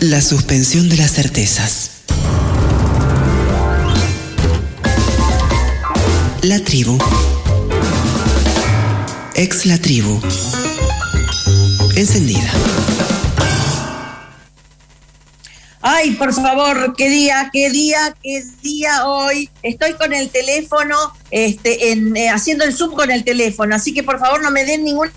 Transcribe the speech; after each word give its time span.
La 0.00 0.22
suspensión 0.22 0.88
de 0.88 0.96
las 0.96 1.12
certezas. 1.12 1.90
La 6.40 6.58
tribu. 6.60 6.96
Ex 9.34 9.66
la 9.66 9.76
tribu. 9.76 10.18
Encendida. 11.96 12.50
Ay, 15.82 16.12
por 16.12 16.32
favor, 16.32 16.94
qué 16.96 17.10
día, 17.10 17.50
qué 17.52 17.68
día, 17.68 18.16
qué 18.22 18.42
día 18.62 19.06
hoy. 19.06 19.50
Estoy 19.62 19.92
con 19.94 20.14
el 20.14 20.30
teléfono, 20.30 20.96
este, 21.30 21.92
en, 21.92 22.16
eh, 22.16 22.30
haciendo 22.30 22.64
el 22.64 22.74
zoom 22.74 22.94
con 22.94 23.10
el 23.10 23.22
teléfono, 23.22 23.74
así 23.74 23.92
que 23.92 24.02
por 24.02 24.18
favor 24.18 24.42
no 24.42 24.50
me 24.50 24.64
den 24.64 24.82
ninguna 24.82 25.12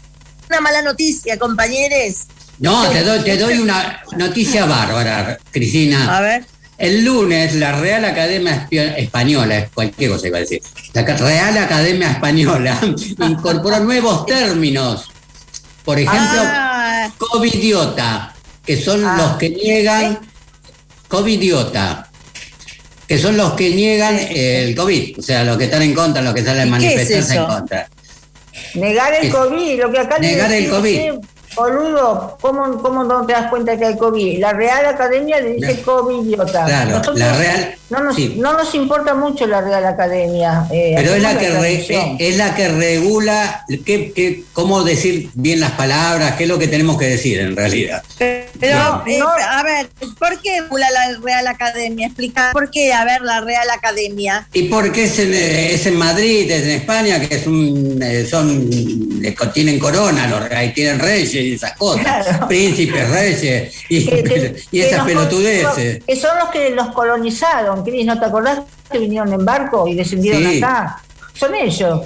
mala 0.62 0.82
noticia, 0.82 1.40
compañeros. 1.40 2.28
No, 2.60 2.88
te 2.90 3.04
doy, 3.04 3.20
te 3.24 3.38
doy 3.38 3.58
una 3.60 4.02
noticia 4.18 4.66
bárbara, 4.66 5.38
Cristina. 5.52 6.18
A 6.18 6.22
ver. 6.22 6.46
El 6.78 7.06
lunes 7.06 7.56
la 7.56 7.72
Real 7.80 8.04
Academia 8.04 8.68
Española, 8.98 9.70
cualquier 9.74 10.12
cosa 10.12 10.28
iba 10.28 10.38
a 10.38 10.42
decir, 10.42 10.62
la 10.94 11.04
Real 11.04 11.58
Academia 11.58 12.12
Española 12.12 12.80
incorporó 13.20 13.80
nuevos 13.80 14.26
términos. 14.26 15.10
Por 15.86 16.00
ejemplo, 16.00 16.42
Ah, 16.44 17.10
covidiota, 17.18 18.34
que 18.66 18.82
son 18.82 19.06
Ah. 19.06 19.16
los 19.18 19.38
que 19.38 19.50
niegan, 19.50 20.20
covidiota, 21.08 22.10
que 23.08 23.18
son 23.20 23.38
los 23.38 23.54
que 23.54 23.70
niegan 23.70 24.18
el 24.32 24.76
COVID, 24.76 25.20
o 25.20 25.22
sea, 25.22 25.44
los 25.44 25.58
que 25.58 25.66
están 25.66 25.82
en 25.82 25.94
contra, 25.94 26.22
los 26.22 26.34
que 26.34 26.44
salen 26.44 26.74
a 26.74 26.78
¿Y 26.78 26.82
qué 26.82 26.88
es 26.88 26.96
manifestarse 26.96 27.36
en 27.36 27.46
contra. 27.46 27.90
Negar 28.76 29.14
el 29.14 29.28
Es- 29.28 29.34
COVID, 29.34 29.80
lo 29.82 29.92
que 29.92 30.00
acá 30.00 30.18
le 30.18 30.28
negar 30.32 30.52
el 30.52 30.70
COVID. 30.70 31.00
Boludo, 31.56 32.38
¿cómo, 32.42 32.82
¿cómo 32.82 33.04
no 33.04 33.26
te 33.26 33.34
das 33.34 33.50
cuenta 33.50 33.78
que 33.78 33.86
hay 33.86 33.98
COVID? 33.98 34.40
La 34.40 34.54
Real 34.54 34.86
Academia 34.86 35.40
le 35.40 35.54
dice 35.54 35.76
No. 35.76 35.84
COVID 35.94 36.26
idiota. 36.26 36.66
Claro, 36.66 37.02
la 37.16 37.34
Real- 37.38 37.76
No 37.90 38.00
nos, 38.04 38.16
sí. 38.16 38.36
no 38.38 38.54
nos 38.54 38.74
importa 38.74 39.14
mucho 39.14 39.46
la 39.46 39.62
Real 39.62 39.86
Academia. 39.86 40.66
eh, 40.72 40.94
Pero 40.98 41.14
es 41.14 41.22
la, 41.22 41.38
que 41.38 41.50
re- 41.50 41.74
eh, 41.74 42.18
es, 42.20 42.32
es 42.32 42.38
la 42.38 42.56
que 42.56 42.68
regula 42.70 43.66
qué, 43.86 44.12
qué- 44.14 44.44
cómo 44.54 44.84
decir 44.84 45.30
bien 45.36 45.60
las 45.60 45.72
palabras, 45.72 46.34
qué 46.36 46.44
es 46.44 46.50
lo 46.50 46.58
que 46.58 46.68
tenemos 46.68 46.98
que 46.98 47.06
decir 47.06 47.40
en 47.40 47.56
realidad. 47.56 48.02
pero, 48.18 49.04
No, 49.06 49.06
eh, 49.06 49.20
a 49.48 49.62
ver, 49.64 49.90
¿por 50.18 50.42
qué 50.42 50.62
regula 50.62 50.88
la 50.90 51.18
Real 51.20 51.46
Academia? 51.48 52.08
Explica, 52.08 52.50
¿por 52.52 52.72
qué, 52.72 52.94
a 52.94 53.06
ver, 53.06 53.22
la 53.22 53.42
Real 53.42 53.70
Academia? 53.70 54.48
¿Y 54.54 54.64
por 54.64 54.92
qué 54.92 55.04
es 55.06 55.20
en, 55.20 55.34
es 55.34 55.86
en 55.86 55.98
Madrid, 55.98 56.50
es 56.50 56.64
en 56.64 56.70
España, 56.72 57.20
que 57.20 57.36
es 57.36 57.46
un, 57.48 58.02
son, 58.30 58.70
tienen 59.54 59.78
corona, 59.78 60.28
los, 60.28 60.50
ahí 60.52 60.74
tienen 60.74 61.00
reyes 61.00 61.43
y 61.44 61.54
esas 61.54 61.74
cosas, 61.78 62.04
Claro. 62.26 62.48
príncipes, 62.48 63.10
reyes 63.10 63.76
y, 63.90 64.06
Que- 64.24 64.56
esas 64.72 65.06
pelotudeces? 65.06 66.04
Que 66.06 66.16
son 66.16 66.38
los 66.40 66.50
que 66.50 66.70
los 66.72 66.88
colonizaron, 66.92 67.84
Cris, 67.84 68.06
¿no 68.06 68.20
te 68.20 68.26
acordás 68.26 68.60
que 68.92 69.00
vinieron 69.00 69.32
en 69.34 69.44
barco 69.46 69.88
y 69.88 69.96
descendieron 69.96 70.44
Sí. 70.44 70.58
acá? 70.64 71.02
Son 71.34 71.54
ellos. 71.56 72.02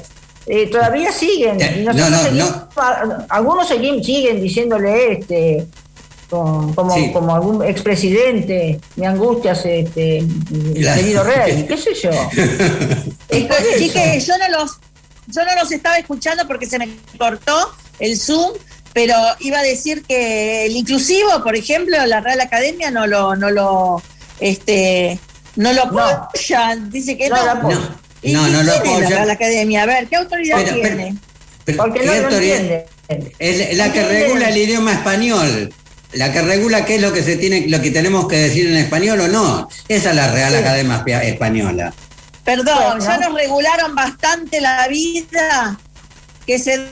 Eh, 0.45 0.67
todavía 0.67 1.11
siguen. 1.11 1.57
Y 1.59 1.83
no, 1.83 1.91
no, 1.93 2.17
seguimos- 2.23 2.51
no. 2.75 3.25
Algunos 3.29 3.67
siguen, 3.67 4.01
siguen 4.03 4.41
diciéndole 4.41 5.11
este 5.13 5.67
como, 6.29 6.73
como, 6.75 6.93
Sí. 6.95 7.11
como 7.13 7.35
algún 7.35 7.63
expresidente, 7.63 8.79
me 8.97 9.07
angustias, 9.07 9.65
este, 9.65 10.23
La- 10.75 10.95
querido 10.95 11.23
rey, 11.23 11.65
qué 11.67 11.77
sé 11.77 11.93
yo. 11.95 12.09
Es 13.29 13.45
por 13.45 13.57
Así 13.57 13.85
eso. 13.85 13.93
que 13.93 14.19
yo 14.19 14.33
no 14.37 14.59
los, 14.59 14.71
yo 15.27 15.45
no 15.45 15.55
los 15.61 15.71
estaba 15.71 15.97
escuchando 15.97 16.47
porque 16.47 16.65
se 16.65 16.79
me 16.79 16.89
cortó 17.17 17.71
el 17.99 18.17
Zoom, 18.17 18.51
pero 18.97 19.13
iba 19.41 19.59
a 19.59 19.61
decir 19.61 20.01
que 20.07 20.65
el 20.65 20.75
inclusivo, 20.75 21.43
por 21.43 21.55
ejemplo, 21.55 22.03
la 22.07 22.19
Real 22.19 22.41
Academia 22.41 22.89
no 22.89 23.05
lo, 23.05 23.35
no 23.35 23.51
lo, 23.51 24.01
este, 24.39 25.19
no 25.55 25.71
lo 25.71 25.85
No. 25.91 25.99
apoya, 26.01 26.75
dice 26.89 27.15
que 27.15 27.29
No 27.29 27.35
no. 27.35 27.45
lo 27.45 27.51
apoya. 27.51 27.75
No, 27.75 27.89
¿Y 28.23 28.33
no, 28.33 28.47
no 28.47 28.53
lo 28.53 28.59
es 28.61 28.65
la 28.65 28.73
apoya. 28.77 29.09
Real 29.09 29.29
Academia? 29.29 29.83
A 29.83 29.85
ver, 29.85 30.07
¿qué 30.07 30.15
autoridad 30.15 30.57
Pero- 30.63 30.77
pero- 30.81 30.95
tiene? 30.97 31.15
Pero, 31.63 31.77
Porque 31.77 31.99
¿qué 31.99 32.05
no 32.07 32.13
lo 32.15 32.23
autoridad? 32.23 32.85
Es 33.37 33.77
la 33.77 33.93
que 33.93 34.03
regula 34.03 34.49
el 34.49 34.57
idioma 34.57 34.93
español. 34.93 35.71
La 36.13 36.33
que 36.33 36.41
regula 36.41 36.83
qué 36.83 36.95
es 36.95 37.01
lo 37.03 37.13
que 37.13 37.21
se 37.21 37.35
tiene, 37.37 37.65
lo 37.67 37.79
que 37.79 37.91
tenemos 37.91 38.27
que 38.27 38.37
decir 38.37 38.65
en 38.65 38.77
español 38.77 39.19
o 39.21 39.27
no. 39.27 39.69
Esa 39.87 40.09
es 40.09 40.15
la 40.15 40.31
Real 40.31 40.53
Sí. 40.53 40.57
Academia 40.59 41.03
Espa- 41.05 41.23
Española. 41.23 41.93
Perdón, 42.43 42.97
Bueno. 42.97 43.05
ya 43.05 43.17
nos 43.19 43.35
regularon 43.35 43.93
bastante 43.93 44.59
la 44.59 44.87
vida, 44.87 45.77
que 46.47 46.57
se 46.57 46.87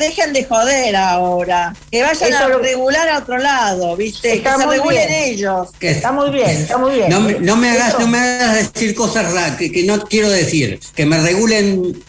dejen 0.00 0.32
de 0.32 0.44
joder 0.44 0.96
ahora, 0.96 1.72
que 1.92 2.02
vayan 2.02 2.32
Eso 2.32 2.44
a 2.44 2.48
lo- 2.48 2.58
regular 2.58 3.08
a 3.08 3.18
otro 3.18 3.38
lado, 3.38 3.96
¿viste? 3.96 4.34
Está 4.34 4.54
que 4.54 4.58
se 4.62 4.66
muy 4.66 4.76
regulen 4.78 5.08
bien. 5.08 5.22
ellos. 5.22 5.68
Está 5.80 6.10
muy 6.10 6.30
bien, 6.30 6.48
está 6.50 6.76
muy 6.78 6.92
bien. 6.96 7.08
No, 7.08 7.20
me- 7.20 7.34
no 7.38 7.54
me 7.54 7.70
hagas, 7.70 7.90
Eso- 7.90 8.00
no 8.00 8.06
me 8.08 8.18
hagas 8.18 8.72
decir 8.72 8.94
cosas 8.96 9.32
raras 9.32 9.56
que, 9.56 9.70
que 9.70 9.84
no 9.84 10.00
quiero 10.06 10.28
decir. 10.28 10.80
Que 10.96 11.06
me 11.06 11.18
regulen. 11.20 12.02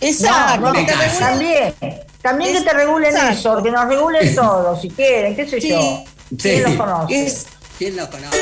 Exacto, 0.00 0.60
No, 0.60 0.66
no, 0.68 0.72
que 0.74 0.84
te 0.84 0.94
regulen. 0.94 1.18
También, 1.20 1.74
también 2.22 2.52
que 2.54 2.60
te 2.62 2.72
regulen 2.72 3.10
Exacto. 3.12 3.32
eso, 3.38 3.62
que 3.62 3.70
nos 3.72 3.88
regulen 3.88 4.34
todo, 4.34 4.80
si 4.80 4.88
quieren, 4.90 5.34
qué 5.34 5.48
sé 5.48 5.60
Sí, 5.60 5.68
yo. 5.70 6.04
sí. 6.30 6.36
¿Quién 6.38 6.62
los 6.62 6.74
conoce? 6.76 7.22
Es- 7.26 7.46
¿Quién 7.78 7.96
lo 7.96 8.08
conoce? 8.10 8.38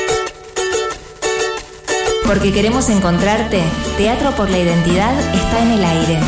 Porque 2.26 2.52
queremos 2.52 2.88
encontrarte, 2.88 3.60
Teatro 3.96 4.30
por 4.36 4.48
la 4.50 4.58
Identidad 4.58 5.12
está 5.34 5.62
en 5.62 5.70
el 5.72 5.84
aire. 5.84 6.18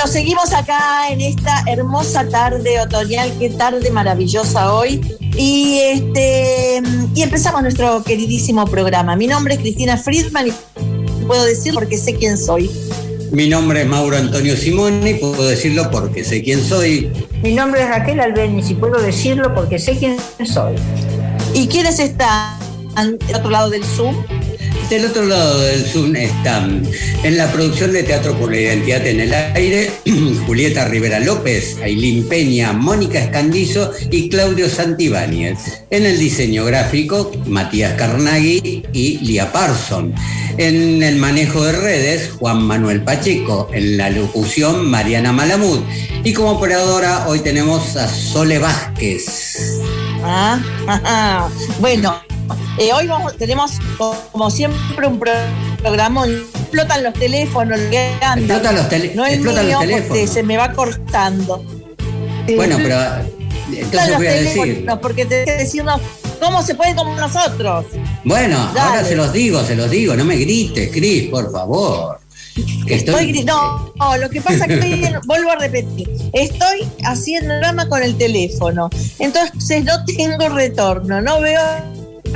Bueno, 0.00 0.14
seguimos 0.14 0.54
acá 0.54 1.10
en 1.10 1.20
esta 1.20 1.62
hermosa 1.66 2.26
tarde 2.26 2.80
otoñal, 2.80 3.30
qué 3.38 3.50
tarde 3.50 3.90
maravillosa 3.90 4.72
hoy. 4.72 4.98
Y 5.36 5.78
este 5.78 6.80
y 7.14 7.20
empezamos 7.20 7.60
nuestro 7.60 8.02
queridísimo 8.02 8.64
programa. 8.66 9.14
Mi 9.14 9.26
nombre 9.26 9.56
es 9.56 9.60
Cristina 9.60 9.98
Friedman 9.98 10.46
y 10.48 10.52
puedo 11.26 11.44
decir 11.44 11.74
porque 11.74 11.98
sé 11.98 12.14
quién 12.14 12.38
soy. 12.38 12.70
Mi 13.30 13.46
nombre 13.46 13.82
es 13.82 13.88
Mauro 13.88 14.16
Antonio 14.16 14.56
Simoni, 14.56 15.14
puedo 15.14 15.46
decirlo 15.46 15.90
porque 15.90 16.24
sé 16.24 16.42
quién 16.42 16.66
soy. 16.66 17.12
Mi 17.42 17.52
nombre 17.52 17.82
es 17.82 17.88
Raquel 17.90 18.20
Albeniz 18.20 18.70
y 18.70 18.76
puedo 18.76 18.98
decirlo 19.02 19.54
porque 19.54 19.78
sé 19.78 19.98
quién 19.98 20.16
soy. 20.46 20.76
¿Y 21.52 21.68
quiénes 21.68 21.98
están 21.98 22.58
al 22.94 23.18
otro 23.34 23.50
lado 23.50 23.68
del 23.68 23.84
Zoom? 23.84 24.16
Del 24.90 25.04
otro 25.04 25.24
lado 25.24 25.60
del 25.60 25.84
Zoom 25.84 26.16
están 26.16 26.82
en 27.22 27.36
la 27.36 27.52
producción 27.52 27.92
de 27.92 28.02
Teatro 28.02 28.36
por 28.36 28.50
la 28.50 28.58
Identidad 28.58 29.06
en 29.06 29.20
el 29.20 29.32
Aire, 29.32 29.88
Julieta 30.46 30.84
Rivera 30.88 31.20
López, 31.20 31.76
Ailín 31.80 32.28
Peña, 32.28 32.72
Mónica 32.72 33.20
Escandizo 33.20 33.92
y 34.10 34.28
Claudio 34.28 34.68
Santibáñez. 34.68 35.84
En 35.90 36.06
el 36.06 36.18
diseño 36.18 36.64
gráfico, 36.64 37.30
Matías 37.46 37.94
Carnaghi 37.94 38.82
y 38.92 39.18
Lía 39.18 39.52
Parson. 39.52 40.12
En 40.56 41.04
el 41.04 41.16
manejo 41.16 41.64
de 41.64 41.72
redes, 41.72 42.30
Juan 42.40 42.60
Manuel 42.60 43.04
Pacheco. 43.04 43.68
En 43.72 43.96
la 43.96 44.10
locución, 44.10 44.90
Mariana 44.90 45.32
Malamud. 45.32 45.78
Y 46.24 46.32
como 46.32 46.50
operadora, 46.50 47.28
hoy 47.28 47.38
tenemos 47.38 47.94
a 47.94 48.08
Sole 48.08 48.58
Vázquez. 48.58 49.78
Ah, 50.24 50.60
ajá. 50.88 51.48
Bueno, 51.80 52.20
eh, 52.78 52.92
hoy 52.92 53.06
vamos, 53.06 53.36
tenemos 53.36 53.72
como 54.32 54.50
siempre 54.50 55.06
un 55.06 55.18
pro- 55.18 55.32
programa. 55.78 56.24
Explotan 56.26 57.02
los 57.02 57.14
teléfonos. 57.14 57.78
Explotan 57.80 58.74
los, 58.76 58.88
tele- 58.88 59.12
no 59.14 59.26
el 59.26 59.34
explotan 59.34 59.66
mío, 59.66 59.78
los 59.80 59.86
teléfonos. 59.88 60.30
se 60.30 60.42
me 60.42 60.56
va 60.56 60.72
cortando. 60.72 61.64
Bueno, 62.56 62.76
pero 62.78 62.96
entonces 62.96 63.78
Explotan 63.78 64.08
los 64.10 64.16
voy 64.18 64.26
a 64.26 64.32
decir. 64.32 64.86
porque 65.02 65.24
tenés 65.26 65.44
que 65.46 65.52
decirnos 65.52 66.00
cómo 66.40 66.62
se 66.62 66.74
puede 66.74 66.94
como 66.94 67.14
nosotros. 67.16 67.86
Bueno, 68.24 68.58
ahora 68.78 69.04
se 69.04 69.14
los 69.16 69.32
digo, 69.32 69.62
se 69.64 69.76
los 69.76 69.90
digo, 69.90 70.14
no 70.16 70.24
me 70.24 70.36
grites, 70.36 70.90
Cris, 70.90 71.28
por 71.30 71.50
favor. 71.52 72.18
Que 72.86 72.96
Estoy 72.96 73.44
no, 73.44 73.92
no, 73.96 74.16
lo 74.16 74.28
que 74.28 74.40
pasa 74.40 74.64
es 74.64 74.66
que 74.66 74.74
estoy 74.74 75.14
vuelvo 75.24 75.52
a 75.52 75.56
repetir, 75.56 76.08
estoy 76.32 76.86
haciendo 77.04 77.48
programa 77.54 77.88
con 77.88 78.02
el 78.02 78.16
teléfono, 78.18 78.90
entonces 79.20 79.84
no 79.84 80.04
tengo 80.04 80.48
retorno, 80.48 81.22
no 81.22 81.40
veo 81.40 81.60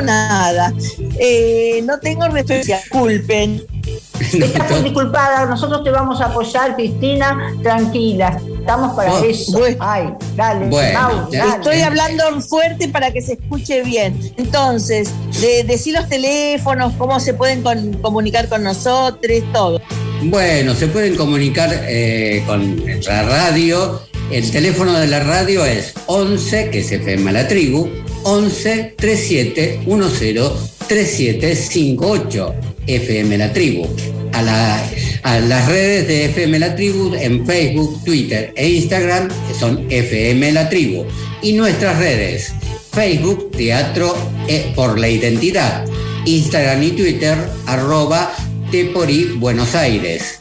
nada, 0.02 0.72
eh, 1.18 1.82
no 1.84 1.98
tengo 1.98 2.26
referencia, 2.28 2.80
culpen. 2.90 3.62
Estás 4.32 4.70
muy 4.70 4.80
disculpada, 4.82 5.44
nosotros 5.46 5.82
te 5.84 5.90
vamos 5.90 6.20
a 6.20 6.26
apoyar, 6.26 6.74
Cristina, 6.76 7.52
tranquila. 7.62 8.40
Estamos 8.60 8.94
para 8.94 9.20
eso. 9.26 9.58
bueno. 9.58 9.76
Ay, 9.80 10.14
dale, 10.36 10.66
Bueno, 10.68 11.00
Mau, 11.00 11.30
ya. 11.30 11.44
dale. 11.46 11.56
Estoy 11.56 11.80
hablando 11.82 12.40
fuerte 12.40 12.88
para 12.88 13.12
que 13.12 13.20
se 13.20 13.34
escuche 13.34 13.82
bien. 13.82 14.18
Entonces, 14.38 15.10
de, 15.40 15.64
decir 15.64 15.94
los 15.94 16.08
teléfonos, 16.08 16.94
cómo 16.96 17.20
se 17.20 17.34
pueden 17.34 17.62
con- 17.62 17.92
comunicar 17.94 18.48
con 18.48 18.62
nosotros, 18.62 19.42
todo. 19.52 19.82
Bueno, 20.22 20.74
se 20.74 20.86
pueden 20.86 21.16
comunicar 21.16 21.70
eh, 21.82 22.42
con 22.46 22.82
la 23.06 23.22
radio. 23.24 24.00
El 24.30 24.50
teléfono 24.50 24.94
de 24.94 25.06
la 25.08 25.20
radio 25.20 25.66
es 25.66 25.92
11, 26.06 26.70
que 26.70 26.78
es 26.78 26.90
FM 26.90 27.30
La 27.32 27.46
Tribu, 27.46 27.90
11 28.24 28.94
37 28.98 29.80
10 29.86 30.52
3758 30.88 32.54
FM 32.86 33.38
La 33.38 33.52
Tribu. 33.52 33.86
A, 34.32 34.42
la- 34.42 34.82
a 35.22 35.38
las 35.40 35.68
redes 35.68 36.06
de 36.08 36.24
FM 36.26 36.58
La 36.58 36.74
Tribu 36.74 37.14
en 37.14 37.46
Facebook, 37.46 38.02
Twitter 38.04 38.52
e 38.56 38.68
Instagram 38.68 39.28
que 39.28 39.54
son 39.58 39.86
FM 39.88 40.52
La 40.52 40.68
Tribu. 40.68 41.04
Y 41.42 41.52
nuestras 41.52 41.98
redes, 41.98 42.52
Facebook 42.92 43.50
Teatro 43.52 44.14
eh, 44.48 44.72
por 44.74 44.98
la 44.98 45.08
Identidad, 45.08 45.84
Instagram 46.26 46.82
y 46.82 46.90
Twitter 46.90 47.36
arroba 47.66 48.34
Teporí 48.70 49.34
Buenos 49.36 49.74
Aires. 49.74 50.40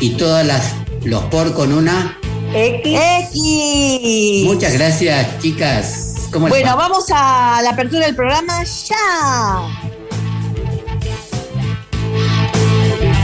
Y 0.00 0.10
todas 0.10 0.46
las 0.46 0.72
los 1.04 1.24
por 1.24 1.52
con 1.54 1.72
una. 1.72 2.18
X. 2.54 4.44
Muchas 4.44 4.72
gracias, 4.74 5.38
chicas. 5.40 6.03
¿Cómo 6.34 6.48
les 6.48 6.52
Bueno, 6.52 6.76
va? 6.76 6.88
vamos 6.88 7.04
a 7.10 7.60
la 7.62 7.70
apertura 7.70 8.06
del 8.06 8.16
programa 8.16 8.64
ya. 8.64 9.68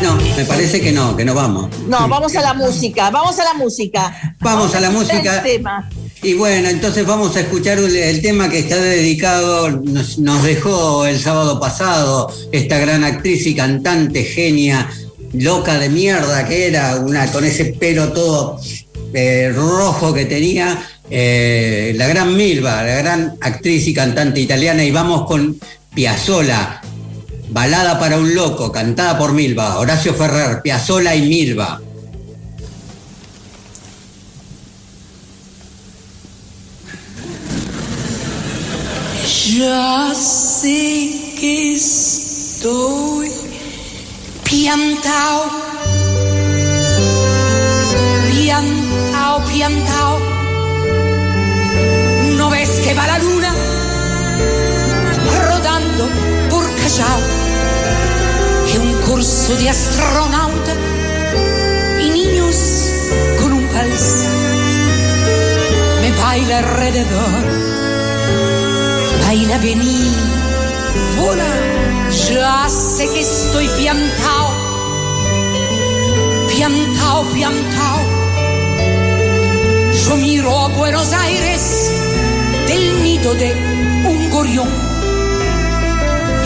No, 0.00 0.14
me 0.36 0.44
parece 0.44 0.80
que 0.80 0.92
no, 0.92 1.16
que 1.16 1.24
no 1.24 1.34
vamos. 1.34 1.76
No, 1.88 2.06
vamos 2.06 2.36
a 2.36 2.40
la 2.40 2.54
música, 2.54 3.10
vamos 3.10 3.36
a 3.40 3.44
la 3.44 3.54
música. 3.54 4.36
Vamos 4.38 4.76
a 4.76 4.80
la 4.80 4.90
música. 4.90 5.42
tema. 5.42 5.90
Y 6.22 6.34
bueno, 6.34 6.68
entonces 6.68 7.04
vamos 7.04 7.34
a 7.34 7.40
escuchar 7.40 7.78
el, 7.78 7.96
el 7.96 8.22
tema 8.22 8.48
que 8.48 8.60
está 8.60 8.76
dedicado, 8.76 9.70
nos, 9.70 10.18
nos 10.18 10.44
dejó 10.44 11.04
el 11.04 11.18
sábado 11.18 11.58
pasado 11.58 12.32
esta 12.52 12.78
gran 12.78 13.02
actriz 13.02 13.44
y 13.44 13.56
cantante 13.56 14.22
genia, 14.22 14.88
loca 15.32 15.80
de 15.80 15.88
mierda 15.88 16.46
que 16.46 16.68
era, 16.68 16.96
una 16.96 17.26
con 17.32 17.44
ese 17.44 17.64
pelo 17.64 18.12
todo 18.12 18.60
eh, 19.12 19.50
rojo 19.52 20.14
que 20.14 20.26
tenía, 20.26 20.80
eh, 21.10 21.92
la 21.96 22.06
gran 22.06 22.36
Milva, 22.36 22.82
la 22.82 22.94
gran 22.94 23.36
actriz 23.40 23.86
y 23.88 23.94
cantante 23.94 24.40
italiana, 24.40 24.84
y 24.84 24.90
vamos 24.90 25.26
con 25.26 25.58
Piazzola, 25.92 26.80
balada 27.50 27.98
para 27.98 28.16
un 28.16 28.34
loco, 28.34 28.70
cantada 28.70 29.18
por 29.18 29.32
Milva, 29.32 29.78
Horacio 29.78 30.14
Ferrer, 30.14 30.62
Piazzola 30.62 31.16
y 31.16 31.22
Milva. 31.22 31.80
Ya 39.52 40.14
sé 40.14 41.34
que 41.40 41.74
estoy 41.74 43.30
piantao, 44.44 45.50
piantao, 48.30 49.44
piantao. 49.46 50.29
¿No 52.60 52.66
ves 52.66 52.80
que 52.80 52.92
va 52.92 53.06
la 53.06 53.18
luna 53.18 53.54
rodando 55.48 56.10
por 56.50 56.62
Callao? 56.74 57.20
Que 58.70 58.78
un 58.78 58.92
curso 59.00 59.56
de 59.56 59.70
astronauta 59.70 60.74
y 62.02 62.10
niños 62.10 62.56
con 63.40 63.54
un 63.54 63.66
vals 63.72 64.14
me 66.02 66.10
baila 66.22 66.58
alrededor 66.58 67.42
baila 69.24 69.56
vení, 69.56 70.14
vola, 71.16 71.52
ya 72.28 72.68
sé 72.68 73.08
que 73.08 73.20
estoy 73.20 73.68
piantao, 73.68 74.48
piantao, 76.50 77.24
piantao. 77.32 78.00
Yo 80.04 80.16
miro 80.16 80.58
a 80.58 80.68
Buenos 80.68 81.10
Aires 81.14 81.99
del 82.70 83.02
nido 83.02 83.34
de 83.34 83.52
un 84.12 84.30
gorión. 84.30 84.68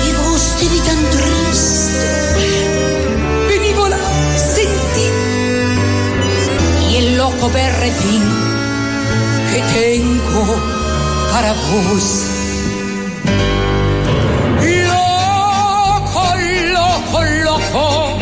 Y 0.06 0.12
vos 0.12 0.56
te 0.58 0.68
vi 0.68 0.80
tan 0.80 1.00
triste, 1.14 2.08
vení, 3.48 3.72
vola, 3.74 3.98
sentí 4.54 5.08
y 6.90 6.96
el 6.96 7.16
loco 7.18 7.50
berretín 7.50 8.22
que 9.50 9.60
tengo 9.78 10.44
para 11.30 11.52
vos. 11.52 12.06
Loco, 14.92 16.24
loco, 16.78 17.18
loco, 17.48 18.18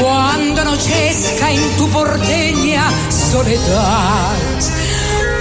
cuando 0.00 0.60
anochezca 0.60 1.50
en 1.50 1.76
tu 1.78 1.88
porteña 1.88 2.84
soledad, 3.10 4.49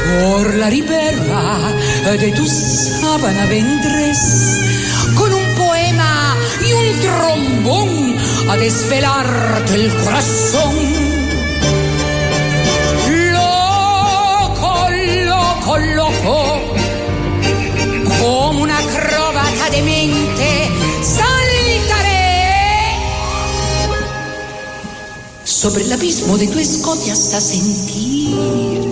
por 0.09 0.56
la 0.56 0.69
ribera 0.69 1.75
de 2.19 2.31
tu 2.31 2.45
sábana 2.45 3.45
vendrés 3.45 4.59
con 5.15 5.31
un 5.33 5.56
poema 5.56 6.35
y 6.67 6.73
un 6.73 7.00
trombón 7.00 8.17
a 8.50 8.57
desvelarte 8.57 9.75
el 9.75 9.94
corazón. 9.97 10.75
Loco, 13.33 14.89
loco, 15.25 15.77
loco 15.77 16.59
como 18.19 18.61
una 18.61 18.77
acróbata 18.79 19.69
de 19.71 19.81
mente 19.83 20.71
saltaré 21.03 22.19
sobre 25.44 25.83
el 25.83 25.94
abismo 25.94 26.38
de 26.38 26.47
tu 26.47 26.59
escote 26.59 27.11
hasta 27.11 27.39
sentir 27.39 28.88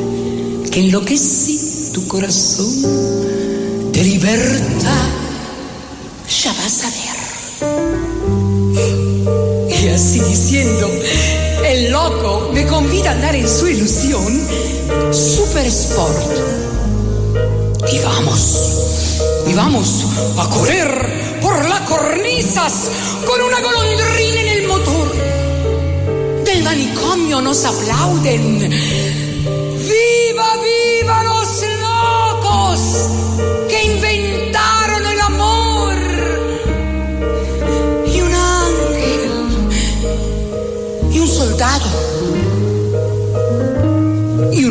que 0.77 0.83
enloquecí 0.83 1.89
tu 1.91 2.07
corazón 2.07 2.69
de 3.91 4.03
libertad 4.03 5.09
ya 6.43 6.53
vas 6.53 6.83
a 6.83 6.89
ver 6.91 7.17
y 9.71 9.87
así 9.87 10.19
diciendo 10.19 10.87
el 11.65 11.89
loco 11.89 12.51
me 12.53 12.67
convida 12.67 13.09
a 13.09 13.13
andar 13.13 13.35
en 13.35 13.49
su 13.49 13.67
ilusión 13.67 14.39
super 15.11 15.65
sport 15.65 16.31
y 17.91 17.97
vamos 17.97 19.19
y 19.47 19.53
vamos 19.53 20.05
a 20.37 20.47
correr 20.47 21.39
por 21.41 21.67
las 21.67 21.81
cornisas 21.89 22.73
con 23.25 23.41
una 23.41 23.59
golondrina 23.61 24.41
en 24.41 24.47
el 24.47 24.67
motor. 24.67 25.15
Del 26.45 26.61
manicomio 26.63 27.41
nos 27.41 27.65
aplauden. 27.65 29.26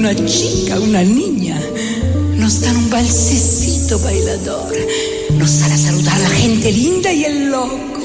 Una 0.06 0.24
chica, 0.24 0.78
una 0.78 1.02
niña 1.02 1.60
nos 2.36 2.60
dan 2.60 2.76
un 2.76 2.88
balsecito 2.90 3.98
bailador. 3.98 4.72
Nos 5.36 5.50
sale 5.50 5.74
a 5.74 5.78
saludar 5.78 6.16
la 6.20 6.28
gente 6.30 6.70
linda 6.70 7.12
y 7.12 7.24
el 7.24 7.50
loco. 7.50 8.00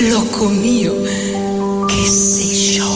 Loco 0.00 0.48
mío, 0.48 0.94
qué 1.86 2.08
sé 2.08 2.76
yo. 2.76 2.90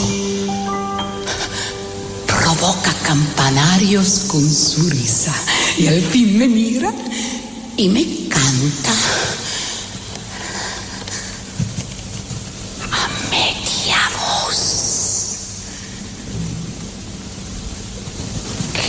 Provoca 2.27 2.95
campanarios 3.03 4.23
con 4.29 4.51
su 4.51 4.89
risa. 4.89 5.35
Y 5.77 5.87
al 5.89 6.01
fin 6.01 6.39
me 6.39 6.49
mira 6.49 6.95
y 7.77 7.89
me 7.91 8.03
canta. 8.29 9.00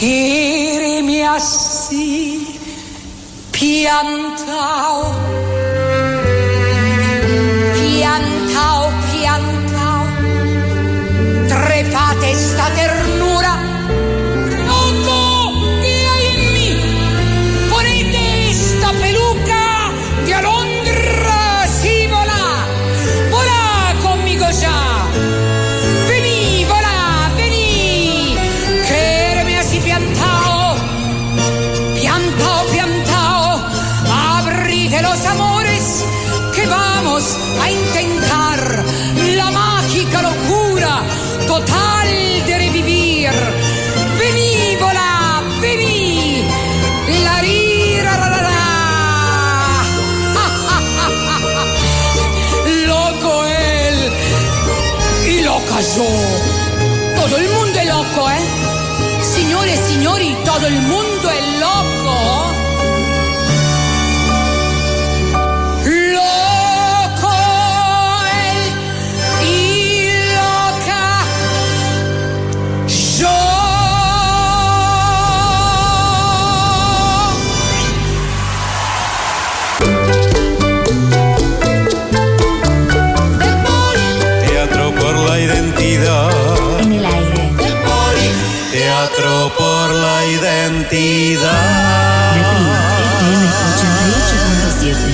Quiereme 0.02 1.28
así, 1.28 2.60
piantao, 3.52 5.14
piantao, 7.76 8.92
piantao, 9.12 10.04
trepate 11.48 12.32
esta 12.32 12.68
ternura, 12.74 13.61
Todo 57.16 57.38
el 57.38 57.50
mundo 57.50 57.78
è 57.78 57.86
loco, 57.86 58.30
eh? 58.30 59.22
Signore 59.22 59.74
e 59.74 59.78
signori, 59.78 60.36
todo 60.44 60.66
mondo 60.82 61.30
è 61.30 61.40
loco. 61.60 61.82
Loco 62.02 62.61
Por 89.42 89.90
la 89.90 90.24
identidad. 90.24 91.42
La 92.36 92.44
tribu 92.54 92.70
FM 93.10 93.48
88.7. 94.78 95.12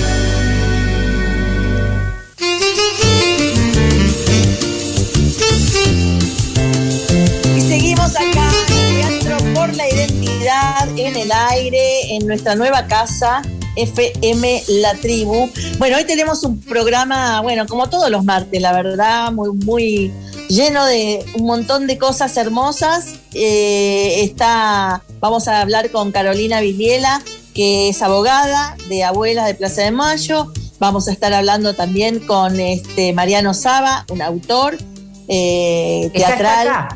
Y 7.56 7.62
seguimos 7.62 8.12
acá 8.18 8.52
en 8.68 9.20
Teatro 9.22 9.38
por 9.54 9.74
la 9.74 9.88
Identidad 9.88 10.90
en 10.98 11.16
el 11.16 11.32
aire, 11.32 12.18
en 12.18 12.28
nuestra 12.28 12.56
nueva 12.56 12.86
casa, 12.88 13.42
FM 13.78 14.62
La 14.68 14.94
Tribu. 14.96 15.50
Bueno, 15.78 15.96
hoy 15.96 16.04
tenemos 16.04 16.44
un 16.44 16.60
programa, 16.60 17.40
bueno, 17.40 17.66
como 17.66 17.90
todos 17.90 18.10
los 18.10 18.26
martes, 18.26 18.62
la 18.62 18.74
verdad, 18.74 19.32
muy, 19.32 19.52
muy 19.64 20.12
lleno 20.50 20.86
de 20.86 21.26
un 21.36 21.46
montón 21.46 21.88
de 21.88 21.98
cosas 21.98 22.36
hermosas. 22.36 23.17
Eh, 23.34 24.24
está, 24.24 25.04
vamos 25.20 25.48
a 25.48 25.62
hablar 25.62 25.92
con 25.92 26.12
Carolina 26.12 26.62
Viliela, 26.62 27.22
que 27.54 27.90
es 27.90 28.02
abogada 28.02 28.76
de 28.90 29.04
Abuelas 29.04 29.48
de 29.48 29.56
Plaza 29.56 29.84
de 29.84 29.92
Mayo. 29.92 30.52
Vamos 30.80 31.08
a 31.08 31.12
estar 31.12 31.34
hablando 31.34 31.74
también 31.74 32.20
con 32.20 32.60
este 32.60 33.14
Mariano 33.14 33.54
Saba, 33.54 34.06
un 34.10 34.22
autor 34.22 34.78
eh, 35.28 36.10
teatral. 36.14 36.90